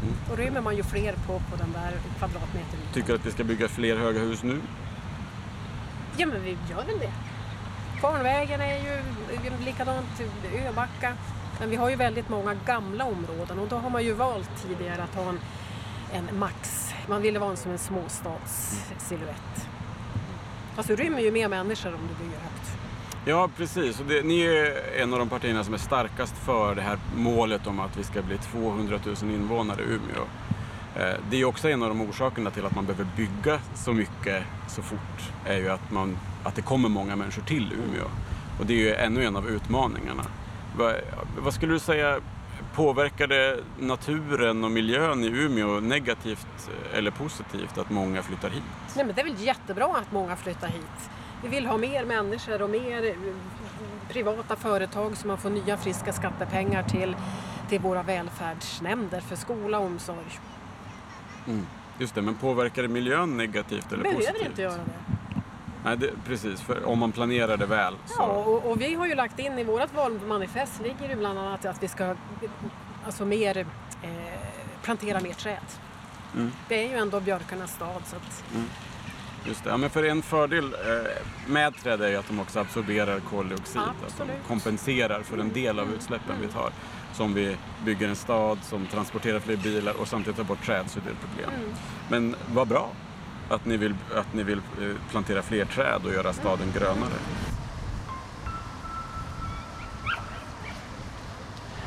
[0.02, 0.14] Mm.
[0.30, 2.80] Då rymmer man ju fler på, på den där kvadratmetern.
[2.92, 4.60] Tycker att vi ska bygga fler höga hus nu?
[6.16, 7.12] Ja men vi gör väl det.
[8.00, 9.02] Kvarnvägen är ju
[9.64, 10.06] likadant,
[10.68, 11.14] Öbacka.
[11.60, 15.02] Men vi har ju väldigt många gamla områden och då har man ju valt tidigare
[15.02, 15.38] att ha en,
[16.12, 16.90] en max.
[17.08, 19.68] Man ville vara en som en småstadssilhuett.
[20.80, 22.70] Fast du rymmer ju mer människor om du bygger högt.
[23.24, 24.00] Ja, precis.
[24.00, 27.66] Och det, ni är en av de partierna som är starkast för det här målet
[27.66, 30.22] om att vi ska bli 200 000 invånare i Umeå.
[30.96, 33.92] Eh, det är ju också en av de orsakerna till att man behöver bygga så
[33.92, 38.06] mycket så fort, är ju att, man, att det kommer många människor till Umeå.
[38.60, 40.24] Och det är ju ännu en av utmaningarna.
[40.76, 40.94] Vad,
[41.38, 42.20] vad skulle du säga,
[42.74, 48.62] påverkar det naturen och miljön i Umeå negativt eller positivt att många flyttar hit?
[48.96, 51.10] Nej, men det är väl jättebra att många flyttar hit.
[51.42, 53.14] Vi vill ha mer människor och mer eh,
[54.08, 57.16] privata företag så man får nya friska skattepengar till,
[57.68, 60.38] till våra välfärdsnämnder för skola och omsorg.
[61.46, 61.66] Mm.
[61.98, 64.32] Just det, men påverkar det miljön negativt eller Det positivt?
[64.32, 65.16] behöver inte göra det.
[65.84, 66.60] Nej, det, precis.
[66.60, 68.14] För om man planerar det väl så...
[68.18, 71.64] Ja, och, och vi har ju lagt in i vårt valmanifest ligger det bland annat
[71.64, 72.14] att vi ska
[73.06, 73.66] alltså mer, eh,
[74.82, 75.66] plantera mer träd.
[76.34, 76.50] Mm.
[76.68, 78.02] Det är ju ändå björkarnas stad.
[78.04, 78.44] Så att,
[79.46, 79.70] Just det.
[79.70, 83.80] Ja, men för en fördel eh, med träd är ju att de också absorberar koldioxid.
[83.80, 84.46] Att de Absolut.
[84.48, 86.70] kompenserar för en del av utsläppen vi tar.
[87.12, 90.90] Så om vi bygger en stad som transporterar fler bilar och samtidigt tar bort träd
[90.90, 91.50] så är det ett problem.
[91.60, 91.74] Mm.
[92.08, 92.90] Men vad bra
[93.50, 97.18] att ni vill, att ni vill eh, plantera fler träd och göra staden grönare.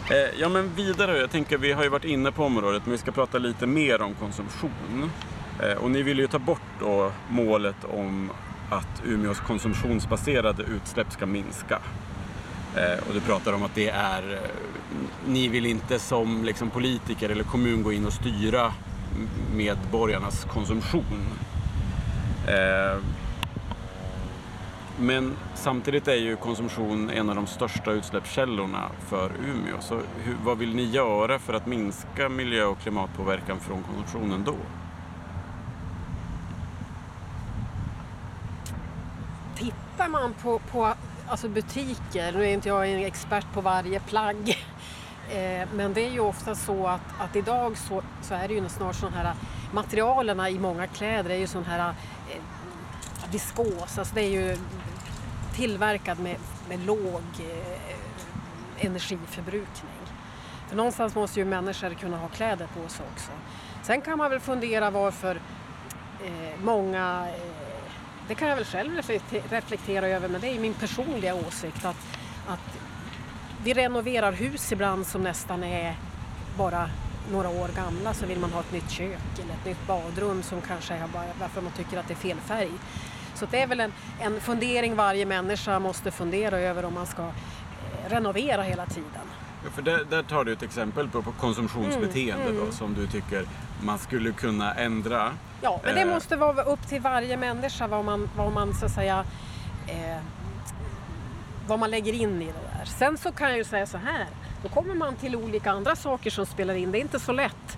[0.09, 2.97] Eh, ja men vidare, jag tänker vi har ju varit inne på området men vi
[2.97, 5.11] ska prata lite mer om konsumtion.
[5.59, 8.31] Eh, och ni vill ju ta bort då målet om
[8.69, 11.79] att Umeås konsumtionsbaserade utsläpp ska minska.
[13.07, 14.39] Och du pratar om att det är,
[15.27, 18.73] ni vill inte som liksom politiker eller kommun gå in och styra
[19.55, 21.33] medborgarnas konsumtion.
[22.47, 23.01] Eh,
[24.99, 29.81] men samtidigt är ju konsumtion en av de största utsläppskällorna för Umeå.
[29.81, 34.55] Så hur, vad vill ni göra för att minska miljö och klimatpåverkan från konsumtionen då?
[40.03, 40.93] tittar man på, på
[41.27, 44.49] alltså butiker, nu är inte jag en expert på varje plagg,
[45.31, 48.69] eh, men det är ju ofta så att, att idag så, så är det ju
[48.69, 49.33] snart sådana här
[49.73, 51.89] Materialen i många kläder är ju sån här
[52.29, 52.41] eh,
[53.31, 54.57] viskos, alltså det är ju
[55.55, 56.35] tillverkad med,
[56.69, 59.91] med låg eh, energiförbrukning.
[60.69, 63.31] För någonstans måste ju människor kunna ha kläder på sig också.
[63.83, 65.35] Sen kan man väl fundera varför
[66.25, 67.83] eh, många eh,
[68.27, 69.01] det kan jag väl själv
[69.49, 72.79] reflektera över men det är ju min personliga åsikt att, att
[73.63, 75.95] vi renoverar hus ibland som nästan är
[76.57, 76.89] bara
[77.31, 80.61] några år gamla så vill man ha ett nytt kök eller ett nytt badrum som
[80.61, 82.71] kanske är bara varför man tycker att det är fel färg.
[83.35, 87.21] Så det är väl en, en fundering varje människa måste fundera över om man ska
[87.23, 87.29] eh,
[88.09, 89.21] renovera hela tiden.
[89.75, 92.71] För där, där tar du ett exempel på, på konsumtionsbeteende Mm, då, mm.
[92.73, 93.45] som du tycker
[93.83, 95.31] man skulle kunna ändra.
[95.61, 96.07] Ja, men det Eh.
[96.07, 99.25] måste vara upp till varje människa vad man, vad man så att säga
[99.87, 100.17] eh,
[101.67, 102.85] vad man lägger in i det där.
[102.85, 104.27] Sen så kan jag ju säga så här,
[104.63, 106.91] då kommer man till olika andra saker som spelar in.
[106.91, 107.77] Det är inte så lätt.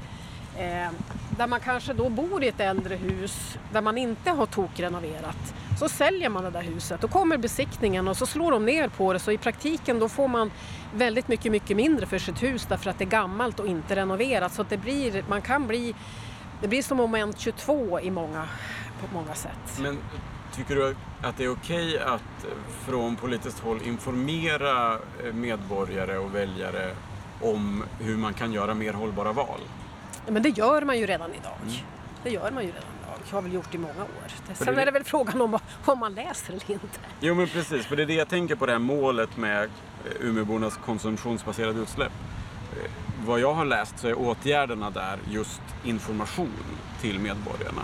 [0.57, 0.89] Eh,
[1.37, 5.53] där man kanske då bor i ett äldre hus där man inte har tokrenoverat.
[5.79, 7.01] Så säljer man det där huset.
[7.01, 9.19] Då kommer besiktningen och så slår de ner på det.
[9.19, 10.51] Så i praktiken då får man
[10.93, 14.53] väldigt mycket, mycket mindre för sitt hus därför att det är gammalt och inte renoverat.
[14.53, 15.95] Så att det blir, man kan bli,
[16.61, 18.47] det blir som moment 22 i många,
[19.01, 19.79] på många sätt.
[19.79, 19.97] Men
[20.55, 22.45] tycker du att det är okej att
[22.85, 26.91] från politiskt håll informera eh, medborgare och väljare
[27.41, 29.59] om hur man kan göra mer hållbara val?
[30.27, 31.81] Men det gör man ju redan idag.
[32.23, 33.15] Det gör man ju redan idag.
[33.29, 34.53] Jag har väl gjort i många år.
[34.53, 36.87] Sen det- är det väl frågan om om man läser eller inte.
[37.19, 39.69] Jo men precis, för det är det jag tänker på det här målet med eh,
[40.19, 42.11] Umeåbornas konsumtionsbaserade utsläpp.
[42.83, 42.91] Eh,
[43.25, 46.51] Vad jag har läst så är åtgärderna där just information
[47.01, 47.81] till medborgarna.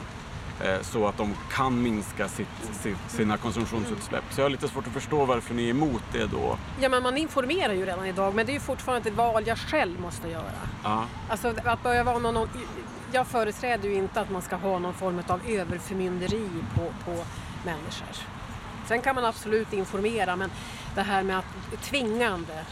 [0.63, 2.47] Eh, Så att de kan minska sitt,
[2.81, 4.23] sitt, sina konsumtionsutsläpp.
[4.29, 6.57] Så jag har lite svårt att förstå varför ni är emot det då.
[6.81, 9.57] Ja, men man informerar ju redan idag, men det är ju fortfarande ett val jag
[9.57, 10.51] själv måste göra.
[10.83, 11.05] Ja.
[11.29, 12.47] Alltså att börja vara någon,
[13.11, 17.23] jag företräder ju inte att man ska ha någon form av överförmynderi på, på
[17.65, 18.15] människor.
[18.87, 20.51] Sen kan man absolut informera, men
[20.95, 22.63] det här med att tvingande,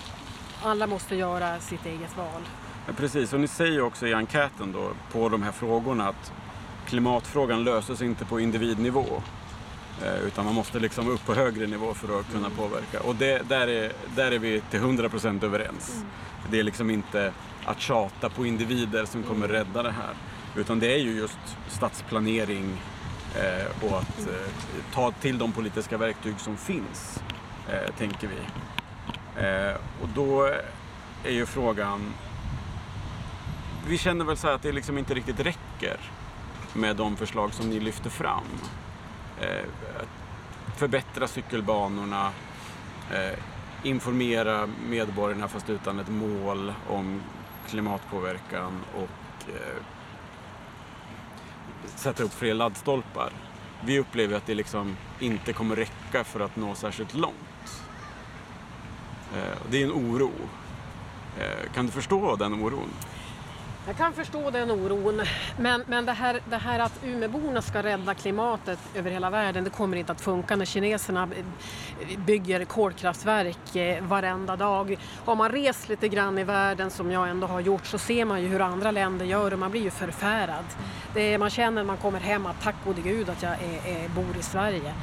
[0.64, 2.42] alla måste göra sitt eget val.
[2.88, 6.34] Ja, Precis, och ni säger också i enkäten då på de här frågorna att
[6.90, 9.06] klimatfrågan löses inte på individnivå.
[10.04, 13.00] eh, Utan man måste liksom upp på högre nivå för att kunna påverka.
[13.00, 16.04] Och det, där, är, där är vi till 100% överens.
[16.52, 17.34] Det är liksom inte
[17.66, 20.14] att tjata på individer som kommer rädda det här.
[20.56, 22.82] Utan det är ju just stadsplanering
[23.36, 24.52] eh, och att eh,
[24.94, 27.20] ta till de politiska verktyg som finns,
[27.98, 28.36] tänker vi.
[30.02, 30.46] Och då
[31.24, 32.14] är ju frågan
[33.88, 35.98] vi känner väl så här att det liksom inte riktigt räcker
[36.74, 38.44] med de förslag som ni lyfter fram.
[39.42, 39.66] Eh,
[40.78, 42.32] förbättra cykelbanorna,
[43.12, 43.40] eh,
[43.84, 47.22] informera medborgarna fast utan ett mål om
[47.70, 49.84] klimatpåverkan och eh,
[51.96, 53.32] sätta upp fler laddstolpar.
[53.86, 57.84] Vi upplever att det liksom inte kommer räcka för att nå särskilt långt.
[59.36, 60.32] Eh, det är en oro.
[61.40, 62.90] Eh, kan du förstå den oron?
[63.90, 65.22] Jag kan förstå den oron,
[65.58, 69.70] men, men det, här, det här att Umeborna ska rädda klimatet över hela världen, det
[69.70, 71.30] kommer inte att funka när kineserna
[72.18, 74.98] bygger kolkraftverk eh, varenda dag.
[75.26, 78.42] Har man rest lite grann i världen, som jag ändå har gjort, så ser man
[78.42, 80.66] ju hur andra länder gör och man blir ju förfärad.
[81.14, 84.04] Det är, man känner när man kommer hem att tack gode gud att jag är,
[84.04, 84.94] är, bor i Sverige.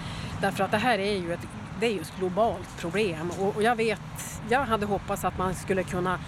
[0.40, 1.46] Därför att det här är ju ett,
[1.80, 5.54] det är ju ett globalt problem och, och jag vet, jag hade hoppats att man
[5.54, 6.18] skulle kunna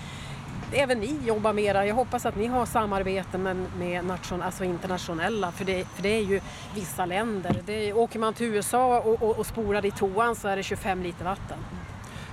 [0.72, 1.87] även ni jobbar mera.
[1.87, 6.09] Jag hoppas att ni har samarbeten med, med nation, alltså internationella för det, för det
[6.09, 6.40] är ju
[6.74, 7.62] vissa länder.
[7.66, 11.02] Det åker man till USA och, och, och spolar i toan så är det 25
[11.02, 11.59] liter vatten.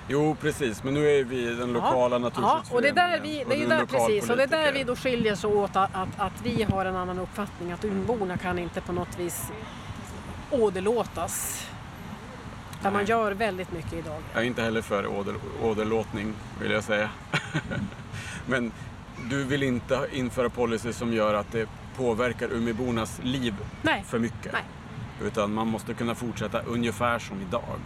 [0.08, 0.84] Jo, precis.
[0.84, 2.76] Men nu är vi den lokala Ja, naturskyddsföreningen.
[2.76, 4.84] och det är där vi, det är ju där precis, och det är där vi
[4.84, 7.72] då skiljer oss åt att, att, att vi har en annan uppfattning.
[7.72, 9.44] Att Umeåborna kan inte på något vis
[10.52, 11.66] åderlåtas.
[12.82, 14.22] Där man gör väldigt mycket idag.
[14.34, 17.10] Jag är inte heller för åder, åderlåtning, vill jag säga.
[18.48, 18.72] Men
[19.30, 24.54] du vill inte införa policy som gör att det påverkar Umeåbornas liv Nej, för mycket.
[24.54, 24.64] Nej.
[25.24, 27.80] Utan man måste kunna fortsätta ungefär som idag.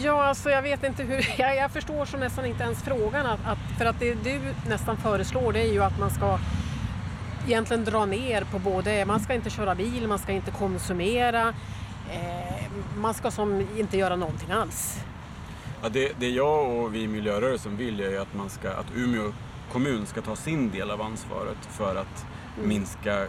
[0.00, 1.26] Ja, alltså jag vet inte hur...
[1.38, 3.26] Jag, jag förstår så nästan inte ens frågan.
[3.26, 6.38] Att, att, för att det du nästan föreslår det är ju att man ska
[7.46, 9.04] egentligen dra ner på både...
[9.04, 11.48] Man ska inte köra bil, man ska inte konsumera.
[12.10, 12.64] Eh,
[12.96, 15.04] man ska som inte göra någonting alls.
[15.82, 19.32] Ja, det, det jag och vi i miljörörelsen vill är att, man ska, att Umeå
[19.72, 22.26] kommun ska ta sin del av ansvaret för att
[22.64, 23.26] minska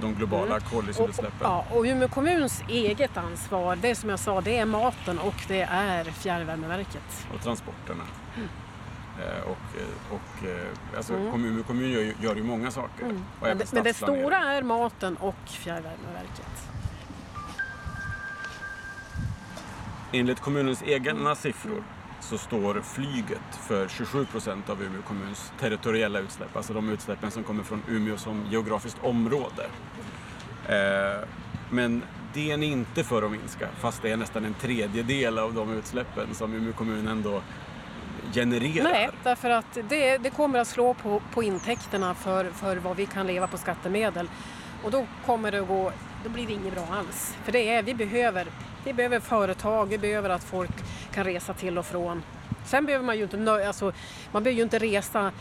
[0.00, 1.38] de globala Och, och, koldioxidutsläppen.
[1.40, 5.34] ja, och Umeå kommuns eget ansvar, det är som jag sa, det är maten och
[5.48, 7.26] det är fjärrvärmeverket.
[7.34, 8.04] och transporterna.
[9.18, 11.30] Eh, och eh, och eh, alltså, Mm.
[11.32, 13.04] kommun, kommun gör, ju- gör ju många saker.
[13.06, 13.12] Och
[13.46, 16.68] Men det, men det stora är maten och fjärrvärmeverket.
[20.12, 21.82] Enligt kommunens egna siffror
[22.26, 26.56] så står flyget för 27 procent av Umeå kommuns territoriella utsläpp.
[26.56, 29.66] Alltså de utsläppen som kommer från Umeå som geografiskt område.
[30.68, 31.28] Eh,
[31.70, 32.02] men
[32.34, 35.72] det är ni inte för att minska, fast det är nästan en tredjedel av de
[35.72, 37.42] utsläppen som Umeå kommun ändå
[38.34, 38.84] genererar.
[38.84, 43.06] Nej, därför att det, det kommer att slå på, på intäkterna för, för vad vi
[43.06, 44.28] kan leva på skattemedel.
[44.82, 45.92] Och då kommer det att gå,
[46.24, 47.36] då blir det inget bra alls.
[47.44, 48.46] För det är, vi behöver,
[48.84, 50.82] vi behöver företag, vi behöver att folk
[51.16, 52.22] kan resa till och från.
[52.64, 53.92] Sen behöver man ju inte, alltså,
[54.32, 55.32] man behöver ju inte resa.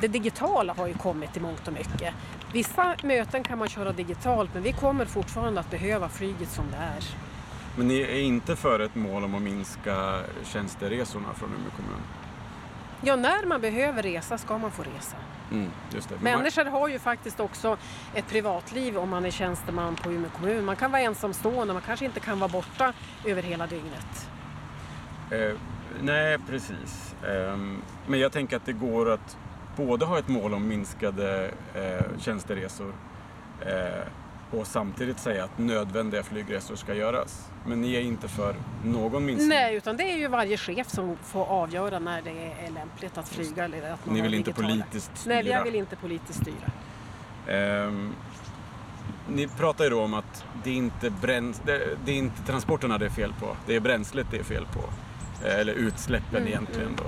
[0.00, 2.14] Det digitala har ju kommit i mångt och mycket.
[2.52, 6.76] Vissa möten kan man köra digitalt men vi kommer fortfarande att behöva flyget som det
[6.76, 7.04] är.
[7.76, 12.02] Men ni är inte för ett mål om att minska tjänsteresorna från Umeå kommun?
[13.02, 15.16] Ja, när man behöver resa ska man få resa.
[15.52, 15.70] Mm.
[15.92, 17.76] Men man- Människor har ju faktiskt också
[18.14, 20.64] ett privatliv om man är tjänsteman på Umeå kommun.
[20.64, 22.92] Man kan vara ensamstående, man kanske inte kan vara borta
[23.26, 24.28] över hela dygnet.
[25.30, 25.54] Eh,
[26.02, 27.14] nej, precis.
[27.28, 29.36] Ehm, men jag tänker att det går att
[29.76, 32.92] både ha ett mål om minskade eh, tjänsteresor
[33.66, 34.02] eh,
[34.58, 37.50] och samtidigt säga att nödvändiga flygresor ska göras.
[37.66, 39.48] Men ni är inte för någon minskning?
[39.48, 43.28] Nej, utan det är ju varje chef som får avgöra när det är lämpligt att
[43.28, 44.68] flyga eller att man Ni vill inte digitala.
[44.68, 45.34] politiskt styra?
[45.34, 46.70] Nej, jag vill inte politiskt styra.
[47.58, 48.12] Ehm,
[49.28, 52.98] ni pratar ju då om att det är, inte bräns- det, det är inte transporterna
[52.98, 54.80] det är fel på, det är bränslet det är fel på.
[55.44, 57.04] Eh, Eller utsläppen Mm, egentligen då.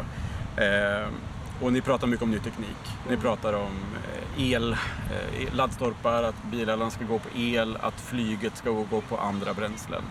[0.62, 1.12] Ehm,
[1.60, 2.76] och ni pratar mycket om ny teknik.
[3.06, 3.20] Ni Mm.
[3.20, 3.72] pratar om
[4.36, 9.16] eh, el, eh, laddstolpar, att bilarna ska gå på el, att flyget ska gå på
[9.18, 10.02] andra bränslen.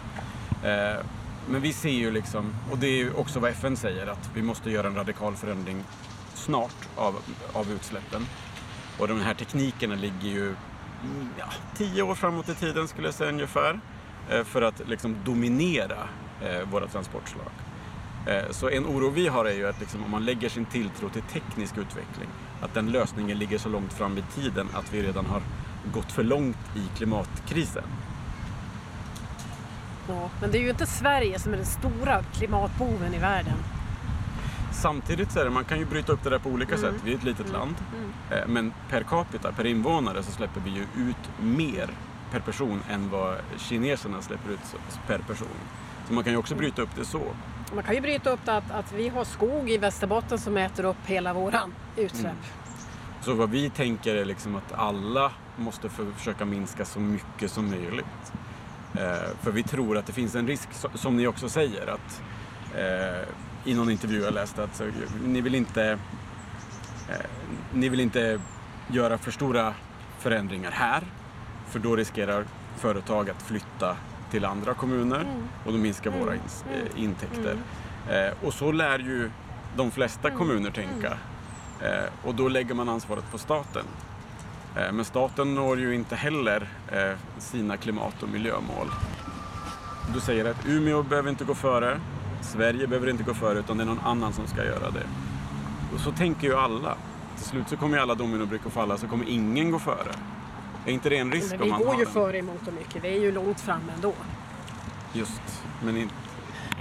[0.64, 1.06] Eh,
[1.50, 4.70] men vi ser ju liksom, och det är också vad FN säger, att vi måste
[4.72, 5.84] göra en radikal förändring
[6.34, 7.16] snart av,
[7.54, 8.26] av utsläppen.
[9.00, 11.46] Och de här teknikerna ligger ju mm, ja,
[11.78, 13.80] tio år framåt i tiden skulle jag säga ungefär.
[14.30, 15.98] eh, För att liksom dominera
[16.42, 17.52] eh, våra transportslag.
[18.26, 21.10] Eh, Så en oro vi har är ju att liksom, om man lägger sin tilltro
[21.10, 22.30] till teknisk utveckling,
[22.62, 25.42] att den lösningen ligger så långt fram i tiden att vi redan har
[25.94, 27.84] gått för långt i klimatkrisen.
[30.08, 33.54] Ja, men det är ju inte Sverige som är den stora klimatboven i världen.
[34.72, 36.82] Samtidigt så är det, man kan ju bryta upp det där på olika Mm.
[36.92, 37.02] sätt.
[37.06, 37.76] Vi är ett litet land.
[37.96, 38.12] Mm.
[38.44, 41.90] Eh, Men per capita, per invånare, så släpper vi ju ut mer
[42.32, 44.60] per person än vad kineserna släpper ut
[45.08, 45.48] per person.
[46.08, 47.22] Så man kan ju också bryta upp det så.
[47.74, 50.86] Man kan ju bryta upp det att, att vi har skog i Västerbotten som äter
[50.86, 52.26] upp hela våran utsläpp.
[52.26, 52.36] Mm.
[53.22, 57.70] Så vad vi tänker är liksom att alla måste för- försöka minska så mycket som
[57.70, 58.34] möjligt.
[58.94, 62.22] Eh, för vi tror att det finns en risk, som ni också säger, att
[62.76, 63.28] eh,
[63.72, 64.84] i någon intervju jag läste att så,
[65.26, 65.84] ni vill inte
[67.10, 67.16] eh,
[67.74, 68.42] ni vill inte
[68.88, 69.74] göra för stora
[70.20, 71.04] förändringar här,
[71.68, 72.46] för då riskerar
[72.78, 73.96] företag att flytta
[74.32, 75.44] till andra kommuner Mm.
[75.66, 76.40] och då minskar våra Mm.
[76.46, 76.86] ins- Mm.
[76.96, 77.58] eh, intäkter.
[78.10, 78.26] Mm.
[78.28, 79.32] Eh, och så lär ju
[79.78, 80.40] de flesta Mm.
[80.40, 81.14] kommuner tänka.
[81.82, 83.84] Eh, och då lägger man ansvaret på staten.
[84.76, 88.88] Eh, men staten når ju inte heller eh, sina klimat och miljömål.
[90.14, 92.00] Du säger att Umeå behöver inte gå före,
[92.42, 95.04] Sverige behöver inte gå före, utan det är någon annan som ska göra det.
[95.94, 96.96] Och så tänker ju alla.
[97.38, 100.12] Till slut så kommer ju alla dominobrickor falla, så kommer ingen gå före.
[100.86, 102.14] Är inte det en risk Men om vi man går har ju den?
[102.14, 103.04] före i mångt och mycket.
[103.04, 104.14] Vi är ju långt fram ändå.
[105.14, 105.42] Just,
[105.84, 106.14] men inte...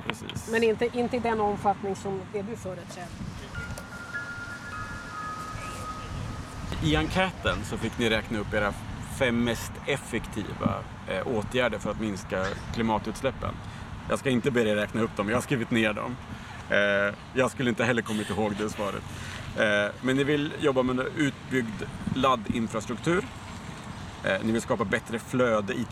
[0.07, 0.49] Precis.
[0.51, 3.09] Men inte, inte i den omfattning som det du företräder.
[6.83, 8.73] I enkäten så fick ni räkna upp era
[9.19, 10.75] fem mest effektiva
[11.09, 13.55] eh, åtgärder för att minska klimatutsläppen.
[14.09, 16.17] Jag ska inte be er räkna upp dem, jag har skrivit ner dem.
[16.71, 19.03] Eh, jag skulle inte heller kommit ihåg det svaret.
[19.57, 21.83] Eh, men ni vill jobba med en utbyggd
[22.15, 23.25] laddinfrastruktur.
[24.25, 25.87] Eh, ni vill skapa bättre flöde i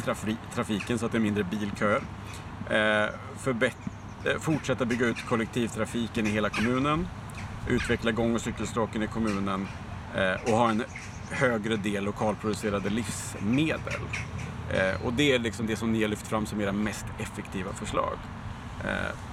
[0.55, 2.03] trafiken så att det är mindre bilköer.
[2.71, 3.05] Eh,
[4.25, 7.09] eh, fortsätta bygga ut kollektivtrafiken i hela kommunen.
[7.69, 9.69] Utveckla gång och cykelstråken i kommunen
[10.45, 10.85] och ha en
[11.31, 14.01] högre del lokalproducerade livsmedel.
[15.05, 18.19] Och det är liksom det som ni har lyft fram som era mest effektiva förslag.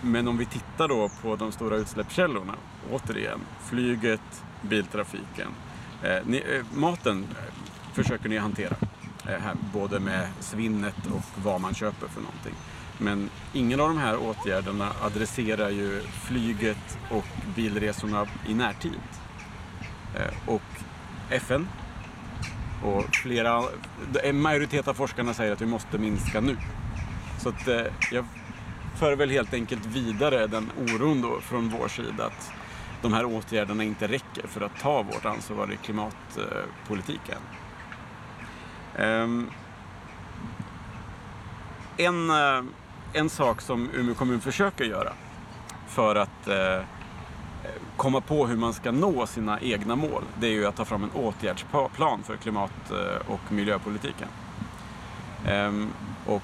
[0.02, 2.54] Men om vi tittar då på de stora utsläppskällorna,
[2.92, 5.48] återigen, flyget, biltrafiken.
[6.26, 7.26] Ni, maten
[7.94, 8.76] försöker ni hantera,
[9.28, 12.54] eh, här, både med svinnet och vad man köper för någonting.
[12.98, 17.26] Men ingen av de här åtgärderna adresserar ju flyget och
[17.56, 19.00] bilresorna i närtid.
[20.16, 20.62] Eh, och
[21.30, 21.68] FN
[22.84, 23.64] och flera,
[24.24, 26.58] en majoritet av forskarna säger att vi måste minska nu.
[27.40, 28.26] Så att eh, jag
[28.96, 32.52] för väl helt enkelt vidare den oron då från vår sida att
[33.02, 37.42] de här åtgärderna inte räcker för att ta vårt ansvar i klimatpolitiken.
[38.98, 39.50] Ehm,
[41.98, 42.64] en, eh,
[43.14, 45.14] en sak som Umeå kommun försöker göra
[45.88, 46.86] för att eh,
[47.98, 51.04] komma på hur man ska nå sina egna mål, det är ju att ta fram
[51.04, 54.28] en åtgärdsplan för klimat eh, och miljöpolitiken.
[55.48, 55.90] Ehm,
[56.26, 56.44] och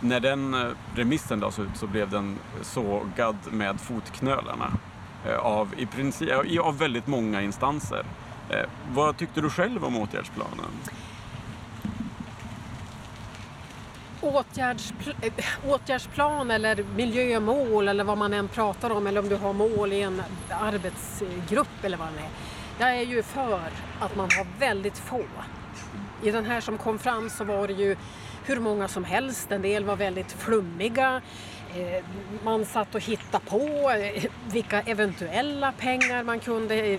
[0.00, 4.72] när den remissen lades ut så blev den sågad med fotknölarna
[5.38, 6.30] av, i princip,
[6.60, 8.04] av väldigt många instanser.
[8.94, 10.70] Vad tyckte du själv om åtgärdsplanen?
[14.26, 19.52] Åtgärdspl eh, åtgärdsplan eller miljömål eller vad man än pratar om eller om du har
[19.52, 22.30] mål i en arbetsgrupp eller vad det är.
[22.78, 23.60] Jag är ju för
[24.00, 25.22] att man har väldigt få.
[26.22, 27.96] I den här som kom fram så var det ju
[28.44, 31.22] hur många som helst, en del var väldigt flummiga.
[31.76, 32.04] Eh,
[32.44, 36.98] man satt och hittade på eh, vilka eventuella pengar man kunde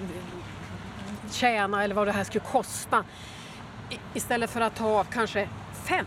[1.32, 3.03] tjäna eller vad det här skulle kosta.
[4.13, 6.05] Istället för att ta kanske fem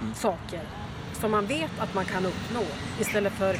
[0.00, 0.14] mm.
[0.14, 0.60] saker
[1.12, 2.62] som man vet att man kan uppnå
[3.00, 3.56] istället för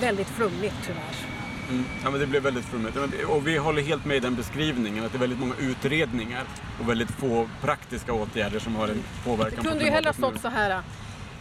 [0.00, 1.40] väldigt flummigt tyvärr.
[1.70, 1.84] Mm.
[2.02, 2.96] Ja, men det blev väldigt flummigt.
[3.28, 6.44] Och vi håller helt med i den beskrivningen att det är väldigt många utredningar
[6.80, 10.40] och väldigt få praktiska åtgärder som har en påverkan på Det kunde ju hellre stått
[10.40, 10.82] så här.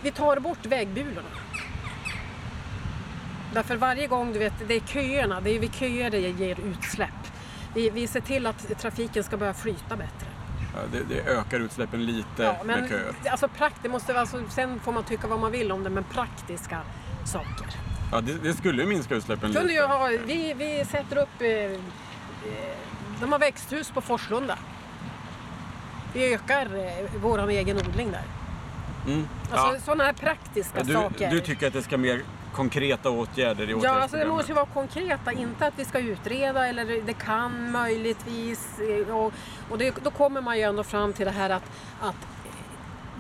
[0.04, 1.30] Vi tar bort vägbulorna.
[3.54, 7.10] Därför varje gång, du vet, det är köerna, det är vid köer det ger utsläpp.
[7.76, 10.29] Vi, vi ser till att trafiken ska börja flyta bättre.
[10.74, 13.14] Ja, det, det, ökar utsläppen lite ja, men, med köer.
[13.32, 16.04] Alltså, prakt, det måste, alltså, sen får man tycka vad man vill om det, men
[16.04, 16.82] praktiska
[17.26, 17.68] saker.
[18.12, 19.74] Ja, det, det skulle minska utsläppen lite.
[19.74, 21.42] Ju ha, vi, vi sätter upp...
[21.42, 21.78] Eh, eh,
[23.20, 24.58] de har växthus på Forslunda.
[26.14, 28.24] Vi ökar eh, vår egen odling där.
[29.08, 29.28] Mm.
[29.52, 29.80] Alltså ja.
[29.80, 31.32] sådana här praktiska du, saker.
[31.32, 32.22] Du tycker att det ska mer
[32.56, 36.68] konkreta åtgärder i Ja, alltså det måste ju vara konkreta, inte att vi ska utreda
[36.68, 38.80] eller det kan möjligtvis.
[38.80, 39.34] Eh, och,
[39.70, 41.72] och det, då kommer man ju ändå fram till det här att,
[42.02, 42.16] att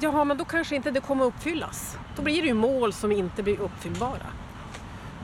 [0.02, 1.98] Jaha, men då kanske inte det kommer uppfyllas.
[2.16, 4.26] Då blir det ju mål som inte blir uppfyllbara.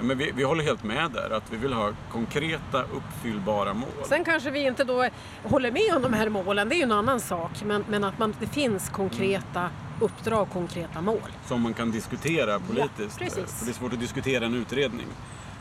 [0.02, 3.90] Men vi, vi håller helt med där, att vi vill ha konkreta uppfyllbara mål.
[4.06, 5.10] Sen kanske vi inte då
[5.44, 7.52] håller med om de här målen, det är ju en annan sak.
[7.66, 11.32] Men, men att man, det finns konkreta uppdrag, konkreta mål.
[11.46, 13.22] Som man kan diskutera politiskt.
[13.22, 13.60] Ja, precis.
[13.60, 15.08] För det är svårt att diskutera en utredning.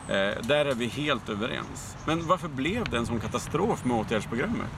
[0.07, 1.97] Eh, där är vi helt överens.
[2.05, 4.71] Men varför blev det en sån katastrof med åtgärdsprogrammet?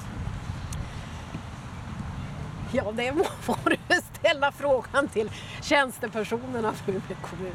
[2.71, 5.31] Ja, det får du ställa frågan till
[5.61, 7.53] tjänstepersonerna för Umeå kommun.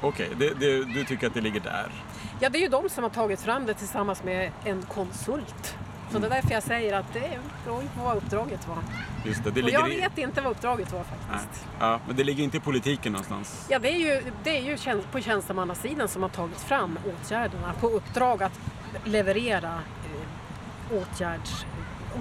[0.00, 1.92] Okej, okay, du tycker att det ligger där?
[2.40, 5.77] Ja, det är ju de som har tagit fram det tillsammans med en konsult.
[6.12, 8.78] Så det är därför jag säger att det beror på vad uppdraget var.
[9.24, 10.00] Just det, det och jag i...
[10.00, 11.64] vet inte vad uppdraget var faktiskt.
[11.64, 11.88] Nej.
[11.88, 13.66] Ja, men det ligger inte i politiken någonstans?
[13.70, 17.88] Ja, det är ju, det är ju på tjänstemannasidan som har tagit fram åtgärderna på
[17.88, 18.60] uppdrag att
[19.04, 21.66] leverera eh, åtgärds,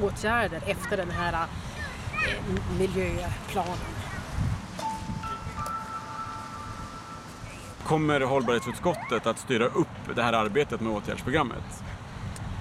[0.01, 3.77] åtgärder efter den här eh, miljöplanen.
[7.83, 11.83] Kommer hållbarhetsutskottet att styra upp det här arbetet med åtgärdsprogrammet?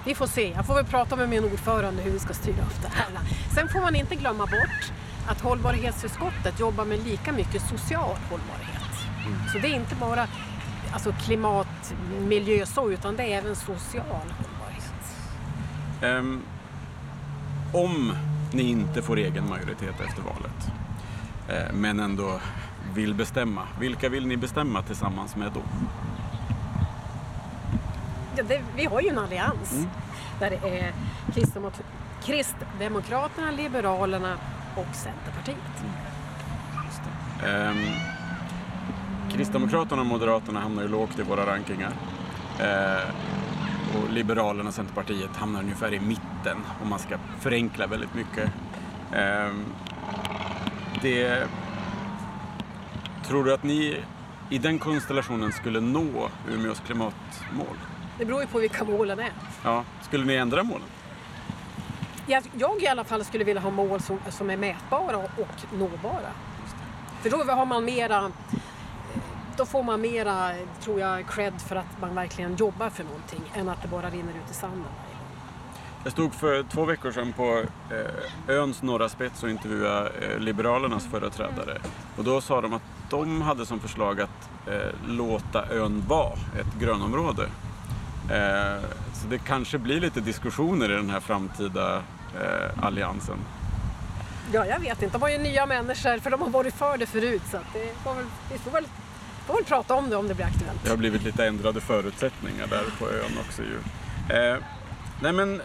[0.07, 0.51] Vi får se.
[0.55, 3.07] Jag får väl prata med min ordförande hur vi ska styra upp det här.
[3.55, 4.91] Sen får man inte glömma bort
[5.27, 9.07] att hållbarhetsutskottet jobbar med lika mycket social hållbarhet.
[9.25, 9.47] Mm.
[9.53, 10.27] Så det är inte bara
[10.93, 14.05] alltså klimat, miljö så, utan det är även social
[14.37, 15.03] hållbarhet.
[16.01, 16.41] Um,
[17.73, 18.13] om
[18.51, 20.71] ni inte får egen majoritet efter valet,
[21.49, 22.39] uh, men ändå
[22.93, 23.61] vill bestämma.
[23.79, 25.61] Vilka vill ni bestämma tillsammans med då?
[28.37, 29.89] Ja, det, vi har ju en allians mm.
[30.39, 30.93] där det är
[32.21, 34.37] Kristdemokraterna, Liberalerna
[34.75, 35.57] och Centerpartiet.
[37.43, 37.69] Mm.
[37.69, 37.85] Um,
[39.31, 41.91] Kristdemokraterna och Moderaterna hamnar ju lågt i våra rankingar.
[42.61, 43.09] Uh,
[43.97, 48.51] och Liberalerna och Centerpartiet hamnar ungefär i mitten om man ska förenkla väldigt mycket.
[49.11, 49.65] Um,
[51.01, 51.47] det
[53.27, 54.03] Tror du att ni
[54.49, 57.77] i den konstellationen skulle nå Umeås klimatmål?
[58.17, 59.31] Det beror ju på vilka målen är.
[59.63, 60.87] Ja, skulle ni ändra målen?
[62.27, 66.31] Jag, jag i alla fall skulle vilja ha mål som, som är mätbara och nåbara.
[67.21, 68.31] För då har man mera
[69.57, 70.51] då får man mera,
[70.81, 74.33] tror jag, cred för att man verkligen jobbar för någonting än att det bara rinner
[74.33, 74.91] ut i sanden.
[76.03, 77.63] Jag stod för två veckor sedan på
[78.47, 81.77] eh, öns norra spets och intervjuade eh, Liberalernas företrädare.
[82.17, 86.79] Och då sa de att de hade som förslag att eh, låta ön vara ett
[86.79, 87.49] grönområde.
[88.31, 91.95] Eh, så det kanske blir lite diskussioner i den här framtida
[92.35, 93.37] eh, alliansen.
[94.51, 95.17] Ja, jag vet inte.
[95.17, 97.41] De har ju nya människor, för de har varit för det förut.
[97.51, 98.85] Så det får väl, vi får väl,
[99.45, 100.83] får väl prata om det om det blir aktuellt.
[100.83, 103.77] Det har blivit lite ändrade förutsättningar där på ön också ju.
[104.37, 104.57] Eh,
[105.21, 105.61] nej men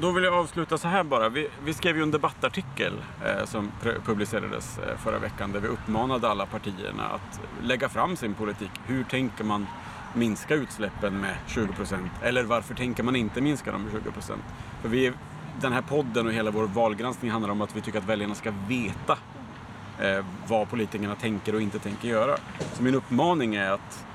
[0.00, 1.28] då vill jag avsluta så här bara.
[1.28, 2.92] Vi, vi skrev ju en debattartikel
[3.26, 3.72] eh, som
[4.04, 8.70] publicerades eh, förra veckan där vi uppmanade alla partierna att lägga fram sin politik.
[8.86, 9.66] Hur tänker man
[10.14, 12.12] minska utsläppen med 20 procent?
[12.22, 14.42] Eller varför tänker man inte minska dem med 20 procent?
[14.82, 15.12] För vi,
[15.60, 18.52] den här podden och hela vår valgranskning handlar om att vi tycker att väljarna ska
[18.68, 19.18] veta
[19.98, 22.36] eh, vad politikerna tänker och inte tänker göra.
[22.72, 24.06] Så min uppmaning är att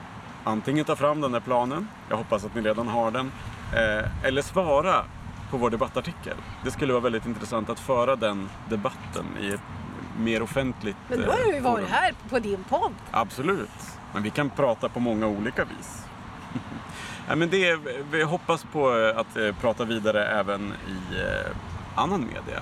[0.44, 3.32] antingen ta fram den där planen, jag hoppas att ni redan har den,
[3.74, 5.06] eh, eller svara
[5.52, 6.38] på vår debattartikel.
[6.64, 9.62] Det skulle vara väldigt intressant att föra den debatten i ett
[10.20, 10.98] mer offentligt.
[11.08, 12.94] Men då har jag ju eh, varit här på din podd.
[13.12, 13.95] Absolut.
[14.16, 16.06] Men vi kan prata på många olika vis.
[17.28, 17.80] Nej, men det,
[18.12, 21.52] vi hoppas på eh, att eh, prata vidare även i eh,
[21.96, 22.60] annan media.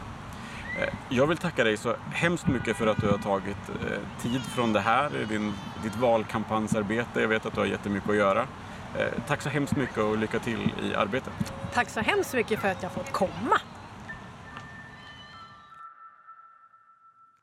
[0.81, 4.41] Eh, Jag vill tacka dig så hemskt mycket för att du har tagit eh, tid
[4.41, 7.21] från det här, i din, ditt valkampanjsarbete.
[7.21, 8.41] Jag vet att du har jättemycket att göra.
[8.97, 11.53] Eh, Tack så hemskt mycket och lycka till i arbetet.
[11.73, 13.59] Tack så hemskt mycket för att jag fått komma.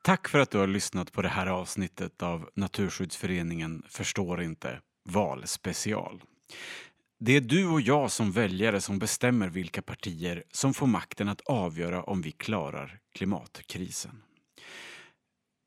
[0.02, 6.22] Tack för att du har lyssnat på det här avsnittet av Naturskyddsföreningen Förstår inte valspecial.
[7.18, 11.40] Det är du och jag som väljare som bestämmer vilka partier som får makten att
[11.40, 14.22] avgöra om vi klarar klimatkrisen.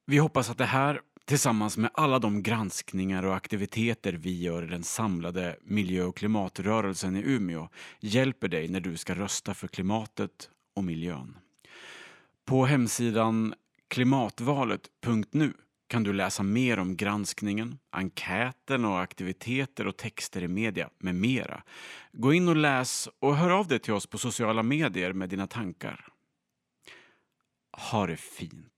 [0.05, 4.67] Vi hoppas att det här, tillsammans med alla de granskningar och aktiviteter vi gör i
[4.67, 7.69] den samlade miljö och klimatrörelsen i Umeå,
[7.99, 11.37] hjälper dig när du ska rösta för klimatet och miljön.
[12.45, 13.53] På hemsidan
[13.93, 15.53] klimatvalet.nu
[15.87, 21.63] kan du läsa mer om granskningen, enkäten och aktiviteter och texter i media med mera.
[22.11, 25.47] Gå in och läs och hör av dig till oss på sociala medier med dina
[25.47, 26.07] tankar.
[27.91, 28.72] Ha det fint.